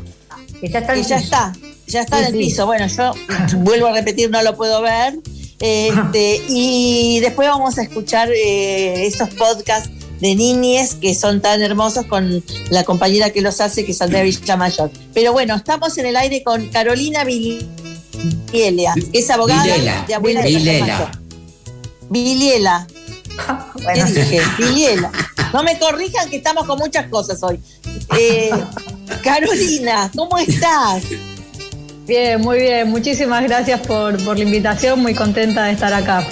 ya 0.62 0.78
está 0.78 0.94
ya 0.96 1.16
está, 1.16 1.52
ya 1.86 2.00
está 2.02 2.16
Sí, 2.18 2.22
en 2.22 2.26
el 2.28 2.32
sí. 2.32 2.38
piso. 2.38 2.66
Bueno, 2.66 2.86
yo 2.86 3.12
vuelvo 3.58 3.86
a 3.88 3.92
repetir, 3.92 4.30
no 4.30 4.42
lo 4.42 4.56
puedo 4.56 4.80
ver. 4.82 5.18
Este, 5.64 6.42
y 6.48 7.20
después 7.20 7.46
vamos 7.48 7.78
a 7.78 7.82
escuchar 7.82 8.28
eh, 8.32 9.06
esos 9.06 9.28
podcasts 9.30 9.88
de 10.22 10.36
niñes 10.36 10.94
que 10.94 11.16
son 11.16 11.40
tan 11.40 11.60
hermosos 11.62 12.06
con 12.06 12.44
la 12.70 12.84
compañera 12.84 13.30
que 13.30 13.42
los 13.42 13.60
hace, 13.60 13.84
que 13.84 13.90
es 13.90 14.00
Andrea 14.00 14.22
Villamayor. 14.22 14.88
Pero 15.12 15.32
bueno, 15.32 15.56
estamos 15.56 15.98
en 15.98 16.06
el 16.06 16.14
aire 16.14 16.44
con 16.44 16.68
Carolina 16.68 17.24
Viliela, 17.24 18.94
que 18.94 19.18
es 19.18 19.30
abogada 19.30 19.64
Vilela. 19.64 20.04
de 20.06 20.14
abuela 20.14 20.42
Vilela. 20.42 20.86
Mayo. 20.86 21.10
Viliela. 22.08 22.86
¿Qué 23.76 23.82
Bueno, 23.82 24.04
dije? 24.06 24.40
Viliela. 24.58 25.10
No 25.52 25.64
me 25.64 25.76
corrijan 25.76 26.30
que 26.30 26.36
estamos 26.36 26.66
con 26.66 26.78
muchas 26.78 27.08
cosas 27.08 27.42
hoy. 27.42 27.58
Eh, 28.16 28.50
Carolina, 29.24 30.08
¿cómo 30.14 30.38
estás? 30.38 31.02
Bien, 32.06 32.40
muy 32.40 32.58
bien. 32.58 32.88
Muchísimas 32.88 33.42
gracias 33.42 33.80
por, 33.80 34.22
por 34.24 34.38
la 34.38 34.44
invitación. 34.44 35.02
Muy 35.02 35.14
contenta 35.16 35.64
de 35.64 35.72
estar 35.72 35.92
acá. 35.92 36.24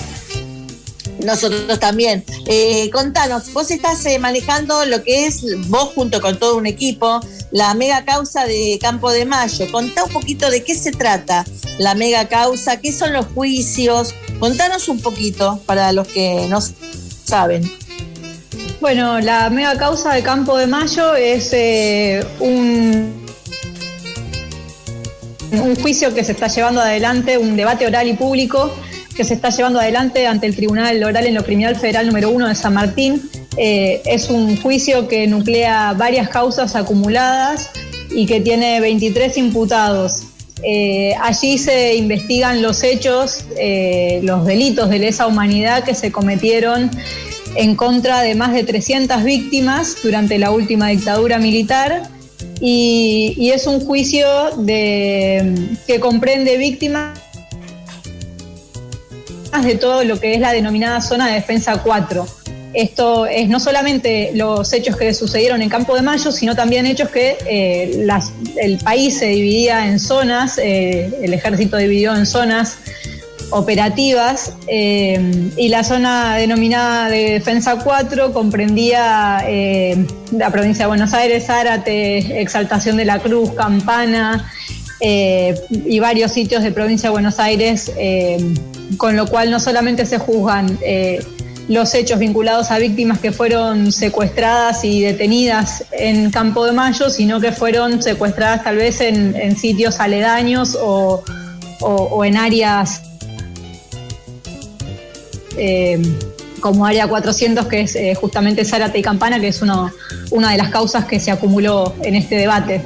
Nosotros 1.25 1.79
también. 1.79 2.25
Eh, 2.47 2.91
contanos, 2.91 3.53
vos 3.53 3.71
estás 3.71 4.05
eh, 4.07 4.19
manejando 4.19 4.85
lo 4.87 5.03
que 5.03 5.27
es, 5.27 5.45
vos 5.69 5.91
junto 5.95 6.21
con 6.21 6.39
todo 6.39 6.57
un 6.57 6.67
equipo, 6.67 7.21
la 7.51 7.75
mega 7.75 8.05
causa 8.05 8.45
de 8.47 8.79
Campo 8.81 9.11
de 9.11 9.25
Mayo. 9.25 9.71
Contá 9.71 10.05
un 10.05 10.13
poquito 10.13 10.51
de 10.51 10.63
qué 10.63 10.75
se 10.75 10.93
trata 10.93 11.45
la 11.79 11.95
mega 11.95 12.29
causa, 12.29 12.81
qué 12.81 12.93
son 12.93 13.13
los 13.13 13.27
juicios. 13.27 14.15
Contanos 14.39 14.89
un 14.89 15.01
poquito 15.01 15.61
para 15.67 15.93
los 15.93 16.09
que 16.09 16.47
no 16.49 16.61
saben. 17.25 17.71
Bueno, 18.81 19.21
la 19.21 19.51
mega 19.51 19.77
causa 19.77 20.15
de 20.15 20.23
Campo 20.23 20.57
de 20.57 20.67
Mayo 20.67 21.15
es 21.15 21.51
eh, 21.53 22.25
un, 22.39 23.27
un 25.53 25.77
juicio 25.77 26.15
que 26.15 26.25
se 26.25 26.33
está 26.33 26.49
llevando 26.49 26.81
adelante, 26.81 27.37
un 27.37 27.57
debate 27.57 27.87
oral 27.87 28.09
y 28.09 28.15
público 28.15 28.73
que 29.21 29.25
se 29.25 29.35
está 29.35 29.51
llevando 29.51 29.79
adelante 29.79 30.27
ante 30.27 30.47
el 30.47 30.57
Tribunal 30.57 31.05
Oral 31.05 31.27
en 31.27 31.35
lo 31.35 31.45
Criminal 31.45 31.77
Federal 31.77 32.07
número 32.07 32.31
1 32.31 32.49
de 32.49 32.55
San 32.55 32.73
Martín. 32.73 33.21
Eh, 33.59 34.01
es 34.07 34.31
un 34.31 34.57
juicio 34.57 35.09
que 35.09 35.27
nuclea 35.27 35.93
varias 35.93 36.31
causas 36.31 36.75
acumuladas 36.75 37.69
y 38.11 38.25
que 38.25 38.41
tiene 38.41 38.81
23 38.81 39.37
imputados. 39.37 40.23
Eh, 40.63 41.13
allí 41.21 41.59
se 41.59 41.97
investigan 41.97 42.63
los 42.63 42.83
hechos, 42.83 43.45
eh, 43.59 44.21
los 44.23 44.47
delitos 44.47 44.89
de 44.89 45.01
lesa 45.01 45.27
humanidad 45.27 45.85
que 45.85 45.95
se 45.95 46.11
cometieron 46.11 46.91
en 47.57 47.77
contra 47.77 48.23
de 48.23 48.35
más 48.35 48.55
de 48.55 48.65
300 48.65 49.23
víctimas 49.23 49.99
durante 50.03 50.39
la 50.39 50.51
última 50.51 50.89
dictadura 50.89 51.37
militar 51.37 52.05
y, 52.59 53.35
y 53.37 53.51
es 53.51 53.67
un 53.67 53.81
juicio 53.81 54.27
de, 54.57 55.77
que 55.87 56.01
comprende 56.01 56.57
víctimas 56.57 57.19
de 59.59 59.75
todo 59.75 60.05
lo 60.05 60.19
que 60.19 60.35
es 60.35 60.41
la 60.41 60.53
denominada 60.53 61.01
zona 61.01 61.27
de 61.29 61.35
defensa 61.35 61.83
4. 61.83 62.27
Esto 62.73 63.27
es 63.27 63.49
no 63.49 63.59
solamente 63.59 64.31
los 64.35 64.73
hechos 64.73 64.97
que 64.97 65.13
sucedieron 65.13 65.61
en 65.61 65.69
Campo 65.69 65.97
de 65.97 66.03
Mayo, 66.03 66.31
sino 66.31 66.55
también 66.55 66.87
hechos 66.87 67.09
que 67.09 67.37
eh, 67.47 68.07
el 68.63 68.79
país 68.79 69.19
se 69.19 69.27
dividía 69.27 69.89
en 69.89 69.99
zonas, 69.99 70.57
eh, 70.57 71.11
el 71.21 71.35
ejército 71.35 71.77
dividió 71.77 72.15
en 72.15 72.27
zonas 72.27 72.79
operativas 73.51 74.53
eh, 74.69 75.51
y 75.57 75.69
la 75.69 75.83
zona 75.83 76.37
denominada 76.37 77.09
de 77.09 77.33
Defensa 77.33 77.81
4 77.83 78.33
comprendía 78.33 79.45
la 80.31 80.51
provincia 80.53 80.85
de 80.85 80.89
Buenos 80.89 81.13
Aires, 81.13 81.47
Zárate, 81.47 82.41
Exaltación 82.41 82.97
de 82.97 83.05
la 83.05 83.19
Cruz, 83.19 83.51
Campana 83.51 84.49
y 85.01 85.99
varios 85.99 86.31
sitios 86.31 86.63
de 86.63 86.71
provincia 86.71 87.09
de 87.09 87.13
Buenos 87.13 87.41
Aires, 87.41 87.91
con 88.97 89.17
lo 89.17 89.27
cual 89.27 89.51
no 89.51 89.61
solamente 89.61 90.05
se 90.07 90.19
juzgan 90.19 90.79
eh, 90.83 91.25
los 91.69 91.95
hechos 91.95 92.19
vinculados 92.19 92.71
a 92.73 92.79
víctimas 92.79 93.21
que 93.21 93.31
fueron 93.31 93.93
secuestradas 93.93 94.85
y 94.85 95.03
detenidas 95.03 95.85
en 95.93 96.31
Campo 96.33 96.65
de 96.67 96.73
Mayo, 96.73 97.09
sino 97.11 97.41
que 97.41 97.53
fueron 97.53 98.03
secuestradas 98.03 98.65
tal 98.65 98.77
vez 98.77 99.01
en, 99.01 99.37
en 99.37 99.57
sitios 99.57 100.01
aledaños 100.01 100.77
o, 100.81 101.23
o- 101.81 101.87
o 101.87 102.25
en 102.25 102.37
áreas 102.37 103.03
eh, 105.57 106.01
como 106.61 106.85
Área 106.87 107.07
400, 107.07 107.67
que 107.67 107.83
es 107.83 107.95
eh, 107.97 108.15
justamente 108.15 108.65
Zárate 108.65 108.99
y 108.99 109.03
Campana, 109.03 109.41
que 109.41 109.49
es 109.49 109.63
uno- 109.63 109.91
una 110.31 110.51
de 110.51 110.59
las 110.59 110.71
causas 110.71 111.05
que 111.05 111.21
se 111.21 111.31
acumuló 111.31 111.95
en 112.03 112.17
este 112.17 112.35
debate. 112.37 112.83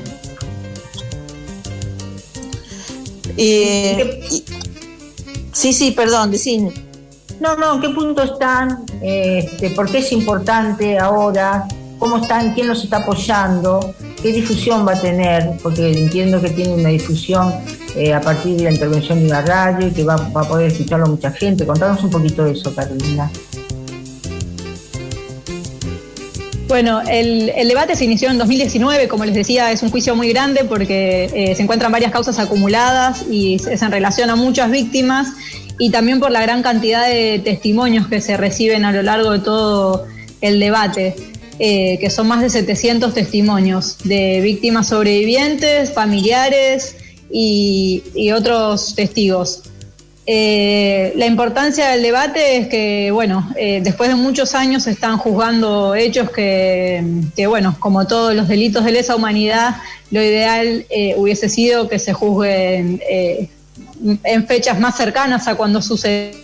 Eh, 3.36 4.20
sí, 5.54 5.72
sí, 5.72 5.92
perdón, 5.92 6.30
decime. 6.30 6.72
No, 7.40 7.56
no, 7.56 7.74
¿en 7.74 7.80
qué 7.80 7.88
punto 7.88 8.22
están? 8.22 8.84
Este, 9.02 9.70
¿Por 9.70 9.90
qué 9.90 9.98
es 9.98 10.12
importante 10.12 10.98
ahora? 10.98 11.66
¿Cómo 11.98 12.18
están? 12.18 12.54
¿Quién 12.54 12.68
los 12.68 12.84
está 12.84 12.98
apoyando? 12.98 13.94
¿Qué 14.20 14.32
difusión 14.32 14.86
va 14.86 14.92
a 14.92 15.00
tener? 15.00 15.56
Porque 15.62 15.90
entiendo 15.92 16.40
que 16.40 16.50
tiene 16.50 16.74
una 16.74 16.90
difusión 16.90 17.52
eh, 17.96 18.12
a 18.12 18.20
partir 18.20 18.56
de 18.56 18.64
la 18.64 18.72
intervención 18.72 19.20
de 19.20 19.26
una 19.26 19.42
radio 19.42 19.88
y 19.88 19.90
que 19.90 20.04
va, 20.04 20.16
va 20.16 20.42
a 20.42 20.48
poder 20.48 20.70
escucharlo 20.70 21.06
mucha 21.06 21.30
gente. 21.30 21.66
Contanos 21.66 22.02
un 22.04 22.10
poquito 22.10 22.44
de 22.44 22.52
eso, 22.52 22.74
Carolina. 22.74 23.30
Bueno, 26.74 27.02
el, 27.08 27.52
el 27.54 27.68
debate 27.68 27.94
se 27.94 28.04
inició 28.04 28.30
en 28.30 28.38
2019, 28.38 29.06
como 29.06 29.24
les 29.24 29.36
decía, 29.36 29.70
es 29.70 29.84
un 29.84 29.90
juicio 29.90 30.16
muy 30.16 30.28
grande 30.30 30.64
porque 30.64 31.30
eh, 31.32 31.54
se 31.54 31.62
encuentran 31.62 31.92
varias 31.92 32.10
causas 32.10 32.40
acumuladas 32.40 33.26
y 33.30 33.54
es 33.54 33.80
en 33.80 33.92
relación 33.92 34.28
a 34.28 34.34
muchas 34.34 34.72
víctimas 34.72 35.28
y 35.78 35.90
también 35.90 36.18
por 36.18 36.32
la 36.32 36.42
gran 36.42 36.64
cantidad 36.64 37.06
de 37.06 37.38
testimonios 37.38 38.08
que 38.08 38.20
se 38.20 38.36
reciben 38.36 38.84
a 38.84 38.90
lo 38.90 39.02
largo 39.02 39.30
de 39.30 39.38
todo 39.38 40.04
el 40.40 40.58
debate, 40.58 41.14
eh, 41.60 41.96
que 42.00 42.10
son 42.10 42.26
más 42.26 42.40
de 42.40 42.50
700 42.50 43.14
testimonios 43.14 43.98
de 44.02 44.40
víctimas 44.40 44.88
sobrevivientes, 44.88 45.92
familiares 45.92 46.96
y, 47.30 48.02
y 48.16 48.32
otros 48.32 48.96
testigos. 48.96 49.62
Eh, 50.26 51.12
la 51.16 51.26
importancia 51.26 51.90
del 51.90 52.02
debate 52.02 52.56
es 52.56 52.68
que, 52.68 53.10
bueno, 53.10 53.46
eh, 53.56 53.80
después 53.82 54.08
de 54.08 54.14
muchos 54.14 54.54
años 54.54 54.84
se 54.84 54.92
están 54.92 55.18
juzgando 55.18 55.94
hechos 55.94 56.30
que, 56.30 57.22
bueno, 57.46 57.76
como 57.78 58.06
todos 58.06 58.34
los 58.34 58.48
delitos 58.48 58.84
de 58.84 58.92
lesa 58.92 59.16
humanidad, 59.16 59.76
lo 60.10 60.22
ideal 60.22 60.86
eh, 60.88 61.14
hubiese 61.16 61.48
sido 61.48 61.88
que 61.88 61.98
se 61.98 62.14
juzguen 62.14 63.02
eh, 63.08 63.50
en 64.22 64.46
fechas 64.46 64.80
más 64.80 64.96
cercanas 64.96 65.46
a 65.46 65.56
cuando 65.56 65.82
sucedieron. 65.82 66.40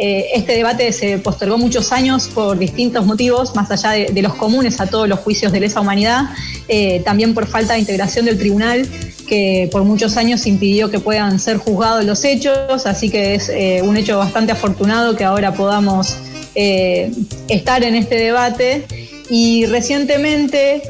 Eh, 0.00 0.30
este 0.32 0.52
debate 0.52 0.92
se 0.92 1.18
postergó 1.18 1.58
muchos 1.58 1.90
años 1.90 2.28
por 2.28 2.56
distintos 2.56 3.04
motivos, 3.04 3.56
más 3.56 3.68
allá 3.72 4.06
de, 4.12 4.22
los 4.22 4.34
comunes 4.34 4.80
a 4.80 4.86
todos 4.86 5.08
los 5.08 5.18
juicios 5.18 5.50
de 5.50 5.58
lesa 5.58 5.80
humanidad, 5.80 6.26
eh, 6.68 7.02
también 7.04 7.34
por 7.34 7.48
falta 7.48 7.72
de 7.72 7.80
integración 7.80 8.24
del 8.24 8.38
tribunal 8.38 8.86
que 9.26 9.68
por 9.72 9.82
muchos 9.82 10.16
años 10.16 10.46
impidió 10.46 10.88
que 10.88 11.00
puedan 11.00 11.40
ser 11.40 11.56
juzgados 11.56 12.04
los 12.04 12.24
hechos, 12.24 12.86
así 12.86 13.10
que 13.10 13.34
es 13.34 13.48
eh, 13.48 13.82
un 13.82 13.96
hecho 13.96 14.18
bastante 14.18 14.52
afortunado 14.52 15.16
que 15.16 15.24
ahora 15.24 15.52
podamos 15.52 16.16
estar 16.54 17.84
en 17.84 17.94
este 17.94 18.16
debate. 18.16 18.84
Y 19.30 19.66
recientemente, 19.66 20.82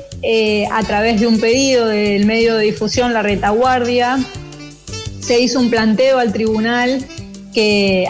a 0.73 0.83
través 0.85 1.21
de 1.21 1.27
un 1.27 1.39
pedido 1.41 1.87
del 1.87 2.25
medio 2.25 2.57
de 2.57 2.65
difusión 2.65 3.13
La 3.13 3.21
Retaguardia, 3.21 4.19
se 5.21 5.41
hizo 5.41 5.61
un 5.61 5.69
planteo 5.69 6.19
al 6.19 6.33
tribunal 6.33 7.05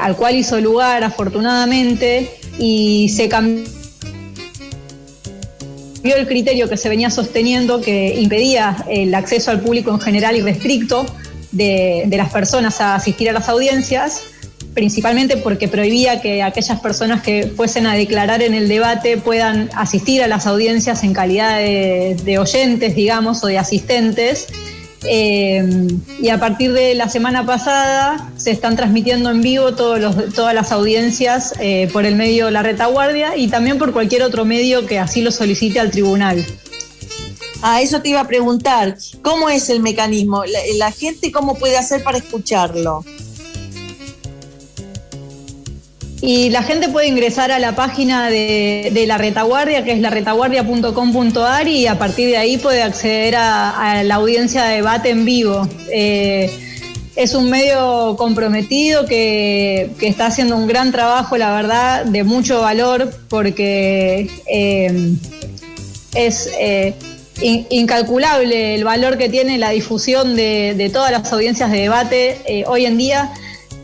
al 0.00 0.16
cual 0.16 0.36
hizo 0.36 0.60
lugar 0.60 1.04
afortunadamente 1.04 2.30
y 2.58 3.08
se 3.08 3.28
cambió 3.28 3.64
el 6.04 6.26
criterio 6.26 6.68
que 6.68 6.76
se 6.76 6.88
venía 6.88 7.10
sosteniendo 7.10 7.80
que 7.80 8.20
impedía 8.20 8.84
el 8.88 9.14
acceso 9.14 9.50
al 9.50 9.60
público 9.60 9.90
en 9.90 10.00
general 10.00 10.36
y 10.36 10.42
restricto 10.42 11.06
de, 11.52 12.06
las 12.10 12.30
personas 12.30 12.80
a 12.80 12.94
asistir 12.94 13.28
a 13.30 13.32
las 13.32 13.48
audiencias, 13.48 14.22
principalmente 14.74 15.36
porque 15.36 15.68
prohibía 15.68 16.20
que 16.20 16.42
aquellas 16.42 16.80
personas 16.80 17.22
que 17.22 17.52
fuesen 17.56 17.86
a 17.86 17.94
declarar 17.94 18.42
en 18.42 18.54
el 18.54 18.68
debate 18.68 19.16
puedan 19.16 19.70
asistir 19.74 20.22
a 20.22 20.28
las 20.28 20.46
audiencias 20.46 21.02
en 21.04 21.12
calidad 21.12 21.58
de 21.58 22.38
oyentes, 22.38 22.94
digamos, 22.94 23.42
o 23.44 23.46
de 23.46 23.58
asistentes. 23.58 24.46
Eh, 25.04 25.86
y 26.20 26.28
a 26.30 26.40
partir 26.40 26.72
de 26.72 26.94
la 26.94 27.08
semana 27.08 27.46
pasada 27.46 28.30
se 28.36 28.50
están 28.50 28.74
transmitiendo 28.76 29.30
en 29.30 29.42
vivo 29.42 29.74
todos 29.74 30.00
los- 30.00 30.34
todas 30.34 30.54
las 30.54 30.72
audiencias 30.72 31.54
eh, 31.60 31.88
por 31.92 32.04
el 32.04 32.16
medio 32.16 32.50
La 32.50 32.62
Retaguardia 32.64 33.36
y 33.36 33.46
también 33.48 33.78
por 33.78 33.92
cualquier 33.92 34.22
otro 34.24 34.44
medio 34.44 34.86
que 34.86 34.98
así 34.98 35.22
lo 35.22 35.30
solicite 35.30 35.78
al 35.78 35.90
tribunal. 35.92 36.44
Ah, 37.62 37.80
eso 37.82 38.00
te 38.02 38.08
iba 38.10 38.20
a 38.20 38.26
preguntar. 38.28 38.96
¿Cómo 39.22 39.48
es 39.48 39.68
el 39.70 39.80
mecanismo? 39.80 40.42
La 40.76 40.90
gente 40.92 41.32
cómo 41.32 41.54
puede 41.56 41.76
hacer 41.76 42.02
para 42.02 42.18
escucharlo? 42.18 43.04
Y 46.20 46.50
la 46.50 46.62
gente 46.64 46.88
puede 46.88 47.06
ingresar 47.06 47.52
a 47.52 47.60
la 47.60 47.76
página 47.76 48.28
de, 48.28 49.04
la 49.06 49.18
retaguardia, 49.18 49.84
que 49.84 49.92
es 49.92 50.00
laretaguardia.com.ar, 50.00 51.68
y 51.68 51.86
a 51.86 51.98
partir 51.98 52.28
de 52.28 52.36
ahí 52.36 52.58
puede 52.58 52.82
acceder 52.82 53.36
a, 53.36 54.02
la 54.02 54.16
audiencia 54.16 54.64
de 54.64 54.76
debate 54.76 55.10
en 55.10 55.24
vivo. 55.24 55.68
Eh, 55.92 56.50
es 57.14 57.34
un 57.34 57.50
medio 57.50 58.16
comprometido 58.16 59.06
que, 59.06 59.90
que 59.98 60.08
está 60.08 60.26
haciendo 60.26 60.56
un 60.56 60.66
gran 60.66 60.90
trabajo, 60.92 61.36
la 61.36 61.52
verdad, 61.52 62.04
de 62.04 62.24
mucho 62.24 62.60
valor, 62.62 63.12
porque 63.28 64.28
eh, 64.46 65.14
es 66.14 66.50
eh, 66.60 66.94
in- 67.40 67.66
incalculable 67.70 68.74
el 68.74 68.84
valor 68.84 69.18
que 69.18 69.28
tiene 69.28 69.58
la 69.58 69.70
difusión 69.70 70.34
de, 70.36 70.74
de 70.76 70.90
todas 70.90 71.12
las 71.12 71.32
audiencias 71.32 71.70
de 71.70 71.78
debate 71.78 72.38
eh, 72.46 72.64
hoy 72.66 72.86
en 72.86 72.98
día. 72.98 73.30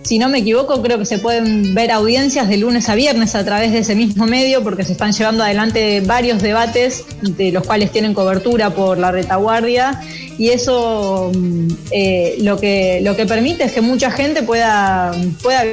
Si 0.04 0.18
no 0.18 0.28
me 0.28 0.38
equivoco, 0.38 0.82
creo 0.82 0.98
que 0.98 1.06
se 1.06 1.18
pueden 1.18 1.74
ver 1.74 1.90
audiencias 1.90 2.46
de 2.46 2.58
lunes 2.58 2.90
a 2.90 2.94
viernes 2.94 3.34
a 3.34 3.42
través 3.42 3.72
de 3.72 3.78
ese 3.78 3.94
mismo 3.94 4.26
medio, 4.26 4.62
porque 4.62 4.84
se 4.84 4.92
están 4.92 5.12
llevando 5.12 5.42
adelante 5.42 6.02
varios 6.02 6.42
debates, 6.42 7.04
de 7.22 7.50
los 7.50 7.66
cuales 7.66 7.90
tienen 7.90 8.12
cobertura 8.12 8.68
por 8.68 8.98
la 8.98 9.10
retaguardia, 9.10 10.02
y 10.36 10.50
eso 10.50 11.32
mm, 11.34 11.68
eh, 11.90 12.36
lo, 12.42 12.58
que, 12.58 13.00
lo 13.02 13.16
que 13.16 13.24
permite 13.24 13.64
es 13.64 13.72
que 13.72 13.80
mucha 13.80 14.10
gente 14.10 14.42
pueda, 14.42 15.12
pueda 15.42 15.64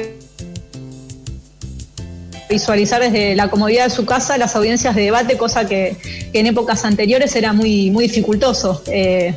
visualizar 2.48 3.02
desde 3.02 3.36
la 3.36 3.50
comodidad 3.50 3.84
de 3.84 3.90
su 3.90 4.06
casa 4.06 4.38
las 4.38 4.56
audiencias 4.56 4.94
de 4.94 5.02
debate, 5.02 5.36
cosa 5.36 5.66
que, 5.66 5.96
que 6.32 6.40
en 6.40 6.46
épocas 6.46 6.86
anteriores 6.86 7.36
era 7.36 7.52
muy, 7.52 7.90
muy 7.90 8.08
dificultoso. 8.08 8.82
Eh, 8.86 9.34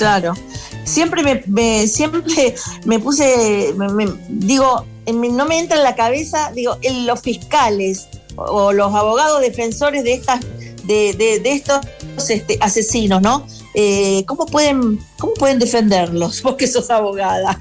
Claro. 0.00 0.32
Siempre 0.90 1.22
me, 1.22 1.42
me- 1.46 1.86
siempre 1.86 2.54
me 2.84 2.98
puse, 2.98 3.72
me- 3.76 3.88
me- 3.88 4.12
digo, 4.28 4.84
no 5.12 5.46
me 5.46 5.58
entra 5.58 5.76
en 5.78 5.84
la 5.84 5.94
cabeza, 5.94 6.50
digo, 6.54 6.76
en 6.82 7.06
los 7.06 7.20
fiscales 7.20 8.08
o, 8.36 8.72
los 8.72 8.94
abogados 8.94 9.40
defensores 9.40 10.02
de 10.04 10.14
estas, 10.14 10.40
de, 10.84 11.12
de- 11.14 11.38
de 11.40 11.52
estos 11.52 11.80
este, 12.28 12.58
asesinos, 12.60 13.22
¿no? 13.22 13.46
Eh, 13.74 14.24
¿Cómo 14.26 14.46
pueden, 14.46 14.98
cómo 15.18 15.34
pueden 15.34 15.58
defenderlos? 15.60 16.42
Vos 16.44 16.56
que 16.56 16.66
sos 16.66 16.90
abogada. 16.90 17.60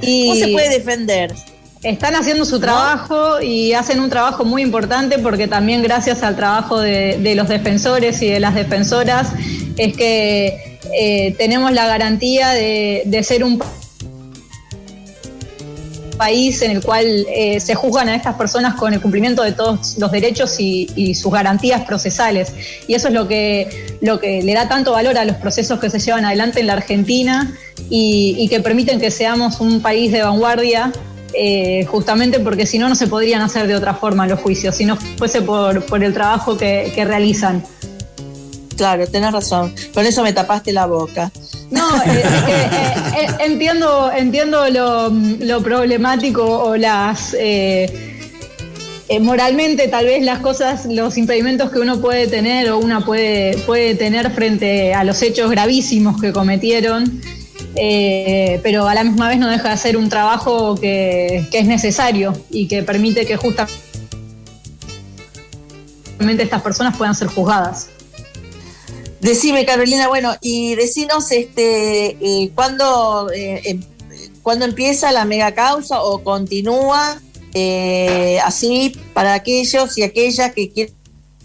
y 0.00 0.28
¿Cómo 0.28 0.40
se 0.40 0.48
puede 0.52 0.68
defender? 0.70 1.34
Están 1.82 2.14
haciendo 2.14 2.44
su 2.44 2.60
trabajo 2.60 3.40
y 3.40 3.72
hacen 3.72 4.00
un 4.00 4.10
trabajo 4.10 4.44
muy 4.44 4.60
importante 4.62 5.18
porque 5.18 5.48
también 5.48 5.82
gracias 5.82 6.22
al 6.22 6.36
trabajo 6.36 6.78
de, 6.78 7.18
de 7.18 7.34
los 7.34 7.48
defensores 7.48 8.20
y 8.20 8.28
de 8.28 8.38
las 8.38 8.54
defensoras 8.54 9.28
es 9.78 9.96
que 9.96 10.69
eh, 10.92 11.34
tenemos 11.36 11.72
la 11.72 11.86
garantía 11.86 12.50
de, 12.50 13.22
ser 13.22 13.44
un 13.44 13.62
país 16.16 16.60
en 16.62 16.72
el 16.72 16.82
cual 16.82 17.06
eh, 17.34 17.60
se 17.60 17.74
juzgan 17.74 18.08
a 18.08 18.14
estas 18.14 18.34
personas 18.34 18.74
con 18.74 18.92
el 18.92 19.00
cumplimiento 19.00 19.42
de 19.42 19.52
todos 19.52 19.96
los 19.98 20.10
derechos 20.10 20.56
y, 20.58 21.14
sus 21.14 21.32
garantías 21.32 21.82
procesales. 21.82 22.52
Y 22.86 22.94
eso 22.94 23.08
es 23.08 23.14
lo 23.14 23.28
que, 23.28 23.98
lo 24.00 24.20
que 24.20 24.42
le 24.42 24.54
da 24.54 24.68
tanto 24.68 24.92
valor 24.92 25.16
a 25.18 25.24
los 25.24 25.36
procesos 25.36 25.78
que 25.80 25.90
se 25.90 25.98
llevan 25.98 26.24
adelante 26.24 26.60
en 26.60 26.66
la 26.66 26.74
Argentina 26.74 27.54
y, 27.88 28.48
que 28.48 28.60
permiten 28.60 29.00
que 29.00 29.10
seamos 29.10 29.60
un 29.60 29.80
país 29.80 30.12
de 30.12 30.22
vanguardia 30.22 30.92
eh, 31.32 31.84
justamente 31.84 32.40
porque 32.40 32.66
si 32.66 32.78
no, 32.78 32.88
no 32.88 32.96
se 32.96 33.06
podrían 33.06 33.40
hacer 33.40 33.68
de 33.68 33.76
otra 33.76 33.94
forma 33.94 34.26
los 34.26 34.40
juicios, 34.40 34.74
si 34.74 34.84
no 34.84 34.96
fuese 34.96 35.42
por, 35.42 35.86
por 35.86 36.02
el 36.02 36.12
trabajo 36.12 36.58
que 36.58 37.04
realizan. 37.04 37.62
Claro, 38.80 39.06
tenés 39.06 39.30
razón. 39.30 39.74
Con 39.92 40.06
eso 40.06 40.22
me 40.22 40.32
tapaste 40.32 40.72
la 40.72 40.86
boca. 40.86 41.30
No, 41.70 42.02
eh, 42.06 42.22
eh, 43.14 43.26
entiendo, 43.40 44.10
entiendo 44.10 44.70
lo, 44.70 45.10
lo 45.10 45.62
problemático 45.62 46.42
o 46.42 46.76
las... 46.76 47.36
eh, 47.38 48.16
moralmente 49.20 49.86
tal 49.88 50.06
vez 50.06 50.22
las 50.22 50.38
cosas, 50.38 50.86
los 50.86 51.18
impedimentos 51.18 51.70
que 51.70 51.78
uno 51.78 52.00
puede 52.00 52.26
tener 52.26 52.70
o 52.70 52.78
una 52.78 53.04
puede, 53.04 53.58
puede 53.66 53.94
tener 53.96 54.30
frente 54.30 54.94
a 54.94 55.04
los 55.04 55.20
hechos 55.20 55.50
gravísimos 55.50 56.18
que 56.18 56.32
cometieron, 56.32 57.20
eh, 57.76 58.60
pero 58.62 58.88
a 58.88 58.94
la 58.94 59.04
misma 59.04 59.28
vez 59.28 59.38
no 59.38 59.48
deja 59.50 59.68
de 59.68 59.76
ser 59.76 59.98
un 59.98 60.08
trabajo 60.08 60.74
que, 60.74 61.46
que 61.50 61.58
es 61.58 61.66
necesario 61.66 62.32
y 62.48 62.66
que 62.66 62.82
permite 62.82 63.26
que 63.26 63.36
justamente 63.36 63.74
estas 66.38 66.62
personas 66.62 66.96
puedan 66.96 67.14
ser 67.14 67.28
juzgadas. 67.28 67.90
Decime, 69.20 69.66
Carolina, 69.66 70.08
bueno, 70.08 70.34
y 70.40 70.74
decinos 70.76 71.30
este, 71.30 72.16
eh, 72.20 72.50
¿cuándo, 72.54 73.30
eh, 73.34 73.60
em- 73.64 73.82
cuándo 74.42 74.64
empieza 74.64 75.12
la 75.12 75.24
mega 75.24 75.52
causa 75.54 76.02
o 76.02 76.22
continúa 76.22 77.20
eh, 77.52 78.38
así 78.44 78.96
para 79.12 79.34
aquellos 79.34 79.98
y 79.98 80.02
aquellas 80.04 80.52
que, 80.54 80.70
quieren- 80.72 80.94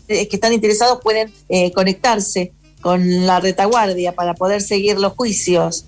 que 0.07 0.29
están 0.31 0.53
interesados 0.53 0.99
pueden 1.01 1.33
conectarse 1.73 2.51
con 2.81 3.25
la 3.25 3.39
retaguardia 3.39 4.13
para 4.13 4.35
poder 4.35 4.61
seguir 4.61 4.99
los 4.99 5.13
juicios. 5.13 5.85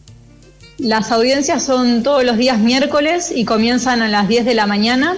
Las 0.80 1.12
audiencias 1.12 1.64
son 1.64 2.02
todos 2.04 2.24
los 2.24 2.38
días 2.38 2.58
miércoles 2.60 3.32
y 3.34 3.46
comienzan 3.46 4.02
a 4.02 4.08
las 4.08 4.28
10 4.28 4.46
de 4.46 4.56
la 4.56 4.66
mañana. 4.66 5.16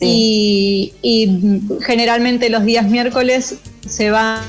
Y, 0.00 0.92
y 1.00 1.60
generalmente 1.86 2.50
los 2.50 2.64
días 2.64 2.86
miércoles 2.88 3.54
se 3.88 4.10
van. 4.10 4.42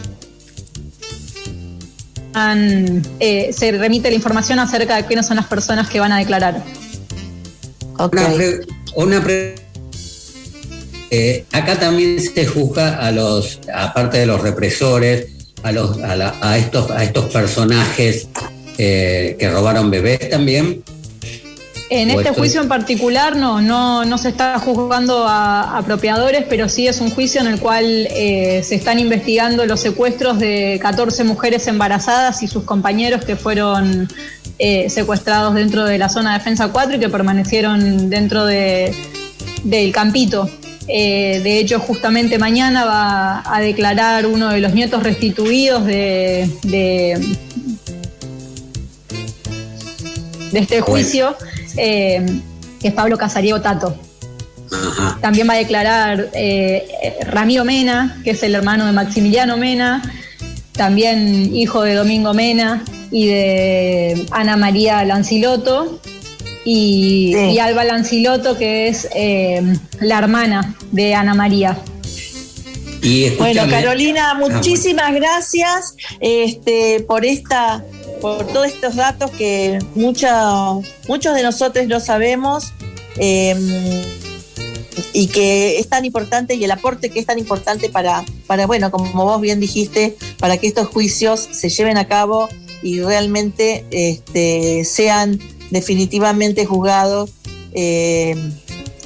Eh, 2.35 3.51
se 3.53 3.71
remite 3.71 4.09
la 4.09 4.15
información 4.15 4.59
acerca 4.59 4.95
de 4.97 5.05
quiénes 5.05 5.25
son 5.27 5.37
las 5.37 5.47
personas 5.47 5.89
que 5.89 5.99
van 5.99 6.11
a 6.11 6.17
declarar. 6.17 6.63
Una, 7.97 8.33
pre- 8.35 8.59
una 8.95 9.23
pre- 9.23 9.55
eh, 11.11 11.45
acá 11.51 11.79
también 11.79 12.19
se 12.19 12.45
juzga 12.47 12.97
a 12.97 13.11
los, 13.11 13.59
aparte 13.73 14.17
de 14.17 14.25
los 14.25 14.41
represores, 14.41 15.27
a, 15.61 15.71
los, 15.71 15.99
a, 16.01 16.15
la- 16.15 16.35
a 16.41 16.57
estos, 16.57 16.89
a 16.89 17.03
estos 17.03 17.25
personajes 17.31 18.27
eh, 18.79 19.35
que 19.39 19.49
robaron 19.51 19.91
bebés 19.91 20.29
también. 20.29 20.83
En 22.01 22.09
este 22.09 22.23
estoy- 22.23 22.39
juicio 22.39 22.61
en 22.61 22.67
particular 22.67 23.35
no, 23.35 23.61
no, 23.61 24.03
no 24.05 24.17
se 24.17 24.29
está 24.29 24.57
juzgando 24.59 25.27
a 25.27 25.77
apropiadores, 25.77 26.43
pero 26.49 26.67
sí 26.67 26.87
es 26.87 26.99
un 27.01 27.11
juicio 27.11 27.39
en 27.41 27.47
el 27.47 27.59
cual 27.59 27.85
eh, 27.85 28.61
se 28.63 28.75
están 28.75 28.99
investigando 28.99 29.65
los 29.65 29.79
secuestros 29.79 30.39
de 30.39 30.79
14 30.81 31.23
mujeres 31.23 31.67
embarazadas 31.67 32.41
y 32.41 32.47
sus 32.47 32.63
compañeros 32.63 33.23
que 33.25 33.35
fueron 33.35 34.07
eh, 34.59 34.89
secuestrados 34.89 35.53
dentro 35.55 35.85
de 35.85 35.97
la 35.97 36.09
zona 36.09 36.33
de 36.33 36.39
defensa 36.39 36.69
4 36.69 36.95
y 36.95 36.99
que 36.99 37.09
permanecieron 37.09 38.09
dentro 38.09 38.45
de, 38.45 38.93
del 39.63 39.91
campito. 39.91 40.49
Eh, 40.87 41.39
de 41.43 41.59
hecho, 41.59 41.79
justamente 41.79 42.37
mañana 42.39 42.85
va 42.85 43.43
a 43.45 43.61
declarar 43.61 44.25
uno 44.25 44.49
de 44.49 44.59
los 44.59 44.73
nietos 44.73 45.01
restituidos 45.03 45.85
de, 45.85 46.49
de, 46.63 47.37
de 50.51 50.59
este 50.59 50.81
juicio. 50.81 51.35
Eh, 51.77 52.25
que 52.79 52.89
es 52.89 52.93
Pablo 52.93 53.17
Casariego 53.17 53.61
Tato. 53.61 53.95
También 55.21 55.47
va 55.47 55.53
a 55.53 55.57
declarar 55.57 56.29
eh, 56.33 56.85
Ramiro 57.27 57.63
Mena, 57.63 58.19
que 58.23 58.31
es 58.31 58.43
el 58.43 58.55
hermano 58.55 58.85
de 58.85 58.91
Maximiliano 58.91 59.55
Mena, 59.55 60.01
también 60.73 61.55
hijo 61.55 61.83
de 61.83 61.93
Domingo 61.93 62.33
Mena 62.33 62.83
y 63.11 63.27
de 63.27 64.25
Ana 64.31 64.57
María 64.57 65.03
Lanciloto, 65.05 65.99
y, 66.65 67.35
y 67.35 67.59
Alba 67.59 67.83
Lanciloto, 67.83 68.57
que 68.57 68.87
es 68.87 69.07
eh, 69.15 69.61
la 69.99 70.17
hermana 70.19 70.75
de 70.91 71.13
Ana 71.13 71.33
María. 71.33 71.77
Y 73.01 73.29
Bueno, 73.31 73.63
Carolina, 73.69 74.31
Ah, 74.31 74.39
bueno. 74.39 74.55
muchísimas 74.57 75.13
gracias 75.13 75.95
este, 76.21 77.01
por 77.01 77.25
esta, 77.25 77.83
por 78.23 78.47
todos 78.47 78.67
estos 78.67 78.95
datos 78.95 79.31
que 79.31 79.79
mucha- 79.95 80.71
muchos 81.09 81.35
de 81.35 81.43
nosotros 81.43 81.85
no 81.87 81.99
sabemos 81.99 82.71
eh, 83.17 83.53
y 85.11 85.27
que 85.27 85.77
es 85.77 85.89
tan 85.89 86.05
importante 86.05 86.55
y 86.55 86.63
el 86.63 86.71
aporte 86.71 87.09
que 87.09 87.19
es 87.19 87.25
tan 87.25 87.37
importante 87.37 87.89
para, 87.89 88.23
para, 88.47 88.65
bueno, 88.65 88.91
como 88.91 89.25
vos 89.25 89.41
bien 89.41 89.59
dijiste, 89.59 90.15
para 90.39 90.55
que 90.55 90.67
estos 90.67 90.87
juicios 90.87 91.49
se 91.51 91.67
lleven 91.67 91.97
a 91.97 92.07
cabo 92.07 92.47
y 92.81 93.01
realmente 93.01 93.85
este, 93.91 94.85
sean 94.85 95.37
definitivamente 95.69 96.65
juzgados 96.65 97.31
eh, 97.73 98.37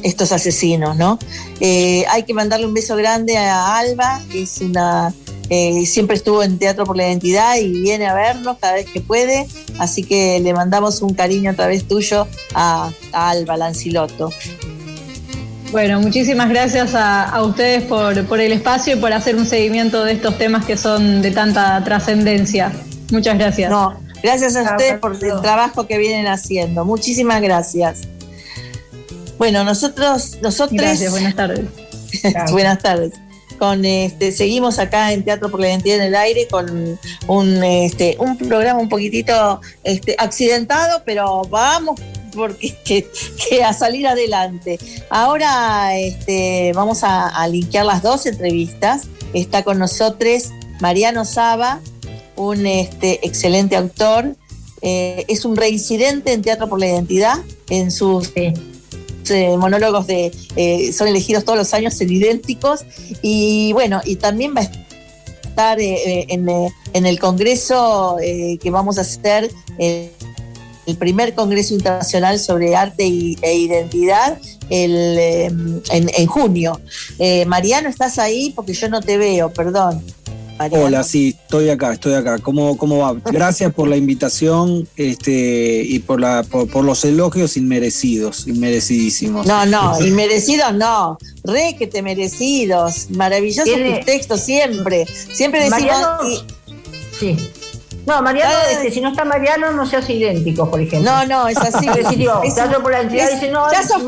estos 0.03 0.31
asesinos, 0.31 0.95
¿no? 0.95 1.17
Eh, 1.59 2.05
hay 2.11 2.21
que 2.21 2.35
mandarle 2.35 2.67
un 2.67 2.75
beso 2.75 2.95
grande 2.95 3.35
a 3.35 3.77
Alba, 3.79 4.21
que 4.31 4.43
es 4.43 4.61
una 4.61 5.11
eh, 5.49 5.85
siempre 5.85 6.15
estuvo 6.15 6.43
en 6.43 6.57
Teatro 6.59 6.85
por 6.85 6.97
la 6.97 7.07
Identidad 7.07 7.55
y 7.57 7.69
viene 7.81 8.05
a 8.07 8.13
vernos 8.13 8.57
cada 8.59 8.73
vez 8.73 8.85
que 8.89 9.01
puede, 9.01 9.47
así 9.79 10.03
que 10.03 10.39
le 10.39 10.53
mandamos 10.53 11.01
un 11.01 11.13
cariño 11.13 11.51
a 11.51 11.53
través 11.53 11.87
tuyo 11.87 12.27
a, 12.53 12.91
a 13.13 13.29
Alba 13.29 13.57
Lanciloto. 13.57 14.31
Bueno, 15.71 15.99
muchísimas 15.99 16.49
gracias 16.49 16.95
a, 16.95 17.23
a 17.23 17.43
ustedes 17.43 17.83
por, 17.83 18.25
por 18.25 18.39
el 18.39 18.53
espacio 18.53 18.95
y 18.95 18.99
por 18.99 19.11
hacer 19.11 19.35
un 19.35 19.45
seguimiento 19.45 20.03
de 20.05 20.13
estos 20.13 20.37
temas 20.37 20.65
que 20.65 20.77
son 20.77 21.21
de 21.21 21.31
tanta 21.31 21.83
trascendencia. 21.83 22.71
Muchas 23.11 23.37
gracias. 23.37 23.69
No, 23.69 23.99
gracias 24.23 24.55
a 24.55 24.61
Ah, 24.61 24.71
ustedes 24.71 24.99
por 24.99 25.13
el 25.13 25.41
trabajo 25.41 25.85
que 25.85 25.97
vienen 25.97 26.27
haciendo. 26.27 26.85
Muchísimas 26.85 27.41
gracias. 27.41 28.01
Bueno, 29.37 29.63
nosotros, 29.63 30.37
nosotros 30.41 30.79
Gracias, 30.81 31.11
buenas 31.11 31.35
tardes. 31.35 31.65
Buenas 32.51 32.79
tardes. 32.79 33.13
Con 33.57 33.85
este, 33.85 34.31
seguimos 34.31 34.79
acá 34.79 35.11
en 35.13 35.23
Teatro 35.23 35.49
por 35.49 35.59
la 35.59 35.69
Identidad 35.69 35.97
en 35.97 36.03
el 36.03 36.15
Aire 36.15 36.47
con 36.47 36.99
un, 37.27 37.63
este, 37.63 38.15
un 38.19 38.37
programa 38.37 38.79
un 38.79 38.89
poquitito 38.89 39.61
este, 39.83 40.15
accidentado, 40.19 41.01
pero 41.05 41.41
vamos 41.49 41.99
porque 42.33 42.75
que, 43.49 43.63
a 43.63 43.73
salir 43.73 44.07
adelante. 44.07 44.77
Ahora 45.09 45.97
este, 45.97 46.71
vamos 46.73 47.03
a, 47.03 47.27
a 47.27 47.47
linkear 47.47 47.85
las 47.85 48.03
dos 48.03 48.25
entrevistas. 48.25 49.03
Está 49.33 49.63
con 49.63 49.79
nosotros 49.79 50.51
Mariano 50.79 51.25
Saba, 51.25 51.81
un 52.35 52.65
excelente 52.65 53.75
autor. 53.75 54.35
Eh, 54.81 55.25
es 55.27 55.43
un 55.43 55.55
reincidente 55.55 56.33
en 56.33 56.41
Teatro 56.41 56.69
por 56.69 56.79
la 56.79 56.87
Identidad 56.87 57.39
en 57.69 57.91
sus. 57.91 58.31
Eh, 59.31 59.55
monólogos 59.57 60.07
de 60.07 60.31
eh, 60.55 60.91
son 60.93 61.07
elegidos 61.07 61.43
todos 61.45 61.57
los 61.57 61.73
años 61.73 61.99
en 62.01 62.11
idénticos. 62.11 62.85
Y 63.21 63.73
bueno 63.73 64.01
y 64.05 64.15
también 64.17 64.53
va 64.55 64.61
a 64.61 64.63
estar 65.47 65.79
eh, 65.79 66.25
eh, 66.29 66.69
en, 66.93 67.05
el 67.05 67.19
congreso 67.19 68.17
que 68.19 68.69
vamos 68.71 68.97
a 68.97 69.01
hacer 69.01 69.49
el 69.79 70.97
primer 70.97 71.33
congreso 71.35 71.73
internacional 71.73 72.39
sobre 72.39 72.75
arte 72.75 73.05
y- 73.05 73.37
e 73.41 73.55
identidad 73.57 74.37
el, 74.69 75.17
en, 75.19 75.81
en 75.91 76.27
junio. 76.27 76.79
Mariano 77.47 77.89
estás 77.89 78.19
ahí 78.19 78.51
porque 78.55 78.73
yo 78.73 78.87
no 78.89 79.01
te 79.01 79.17
veo 79.17 79.51
perdón. 79.51 80.03
Hola, 80.71 81.03
sí, 81.03 81.35
estoy 81.39 81.69
acá, 81.69 81.93
estoy 81.93 82.13
acá. 82.15 82.39
¿Cómo, 82.39 82.77
cómo 82.77 82.97
va? 82.99 83.15
Gracias 83.31 83.73
por 83.73 83.87
la 83.87 83.95
invitación 83.95 84.87
este, 84.95 85.83
y 85.85 85.99
por, 85.99 86.19
la, 86.19 86.43
por, 86.43 86.67
por 86.69 86.83
los 86.83 87.05
elogios 87.05 87.57
inmerecidos, 87.57 88.47
inmerecidísimos. 88.47 89.45
no, 89.45 89.65
no, 89.65 89.99
inmerecidos 90.05 90.73
no, 90.73 91.17
re 91.43 91.75
que 91.77 91.87
te 91.87 92.01
merecidos, 92.01 93.09
maravillosos 93.11 93.65
Tiene- 93.65 93.97
tus 93.97 94.05
textos 94.05 94.41
siempre, 94.41 95.05
siempre 95.05 95.61
decimos, 95.61 95.81
Mariano- 95.81 96.29
y- 96.29 96.43
Sí. 97.19 97.35
No, 98.05 98.21
Mariano, 98.21 98.53
este, 98.71 98.89
si 98.91 99.01
no 99.01 99.09
está 99.09 99.25
Mariano, 99.25 99.71
no 99.73 99.85
seas 99.85 100.09
idéntico, 100.09 100.69
por 100.71 100.79
ejemplo. 100.79 101.11
No, 101.11 101.25
no, 101.25 101.47
es 101.49 101.57
así. 101.57 101.85
Es 101.97 102.09
digo, 102.17 102.41
Es 102.43 102.53
por 102.81 102.91
la 102.91 103.01
entidad 103.01 103.25
es- 103.29 103.41
dice, 103.41 103.51
no, 103.51 103.69
ya 103.71 103.81
el 103.81 103.87
sos. 103.87 104.01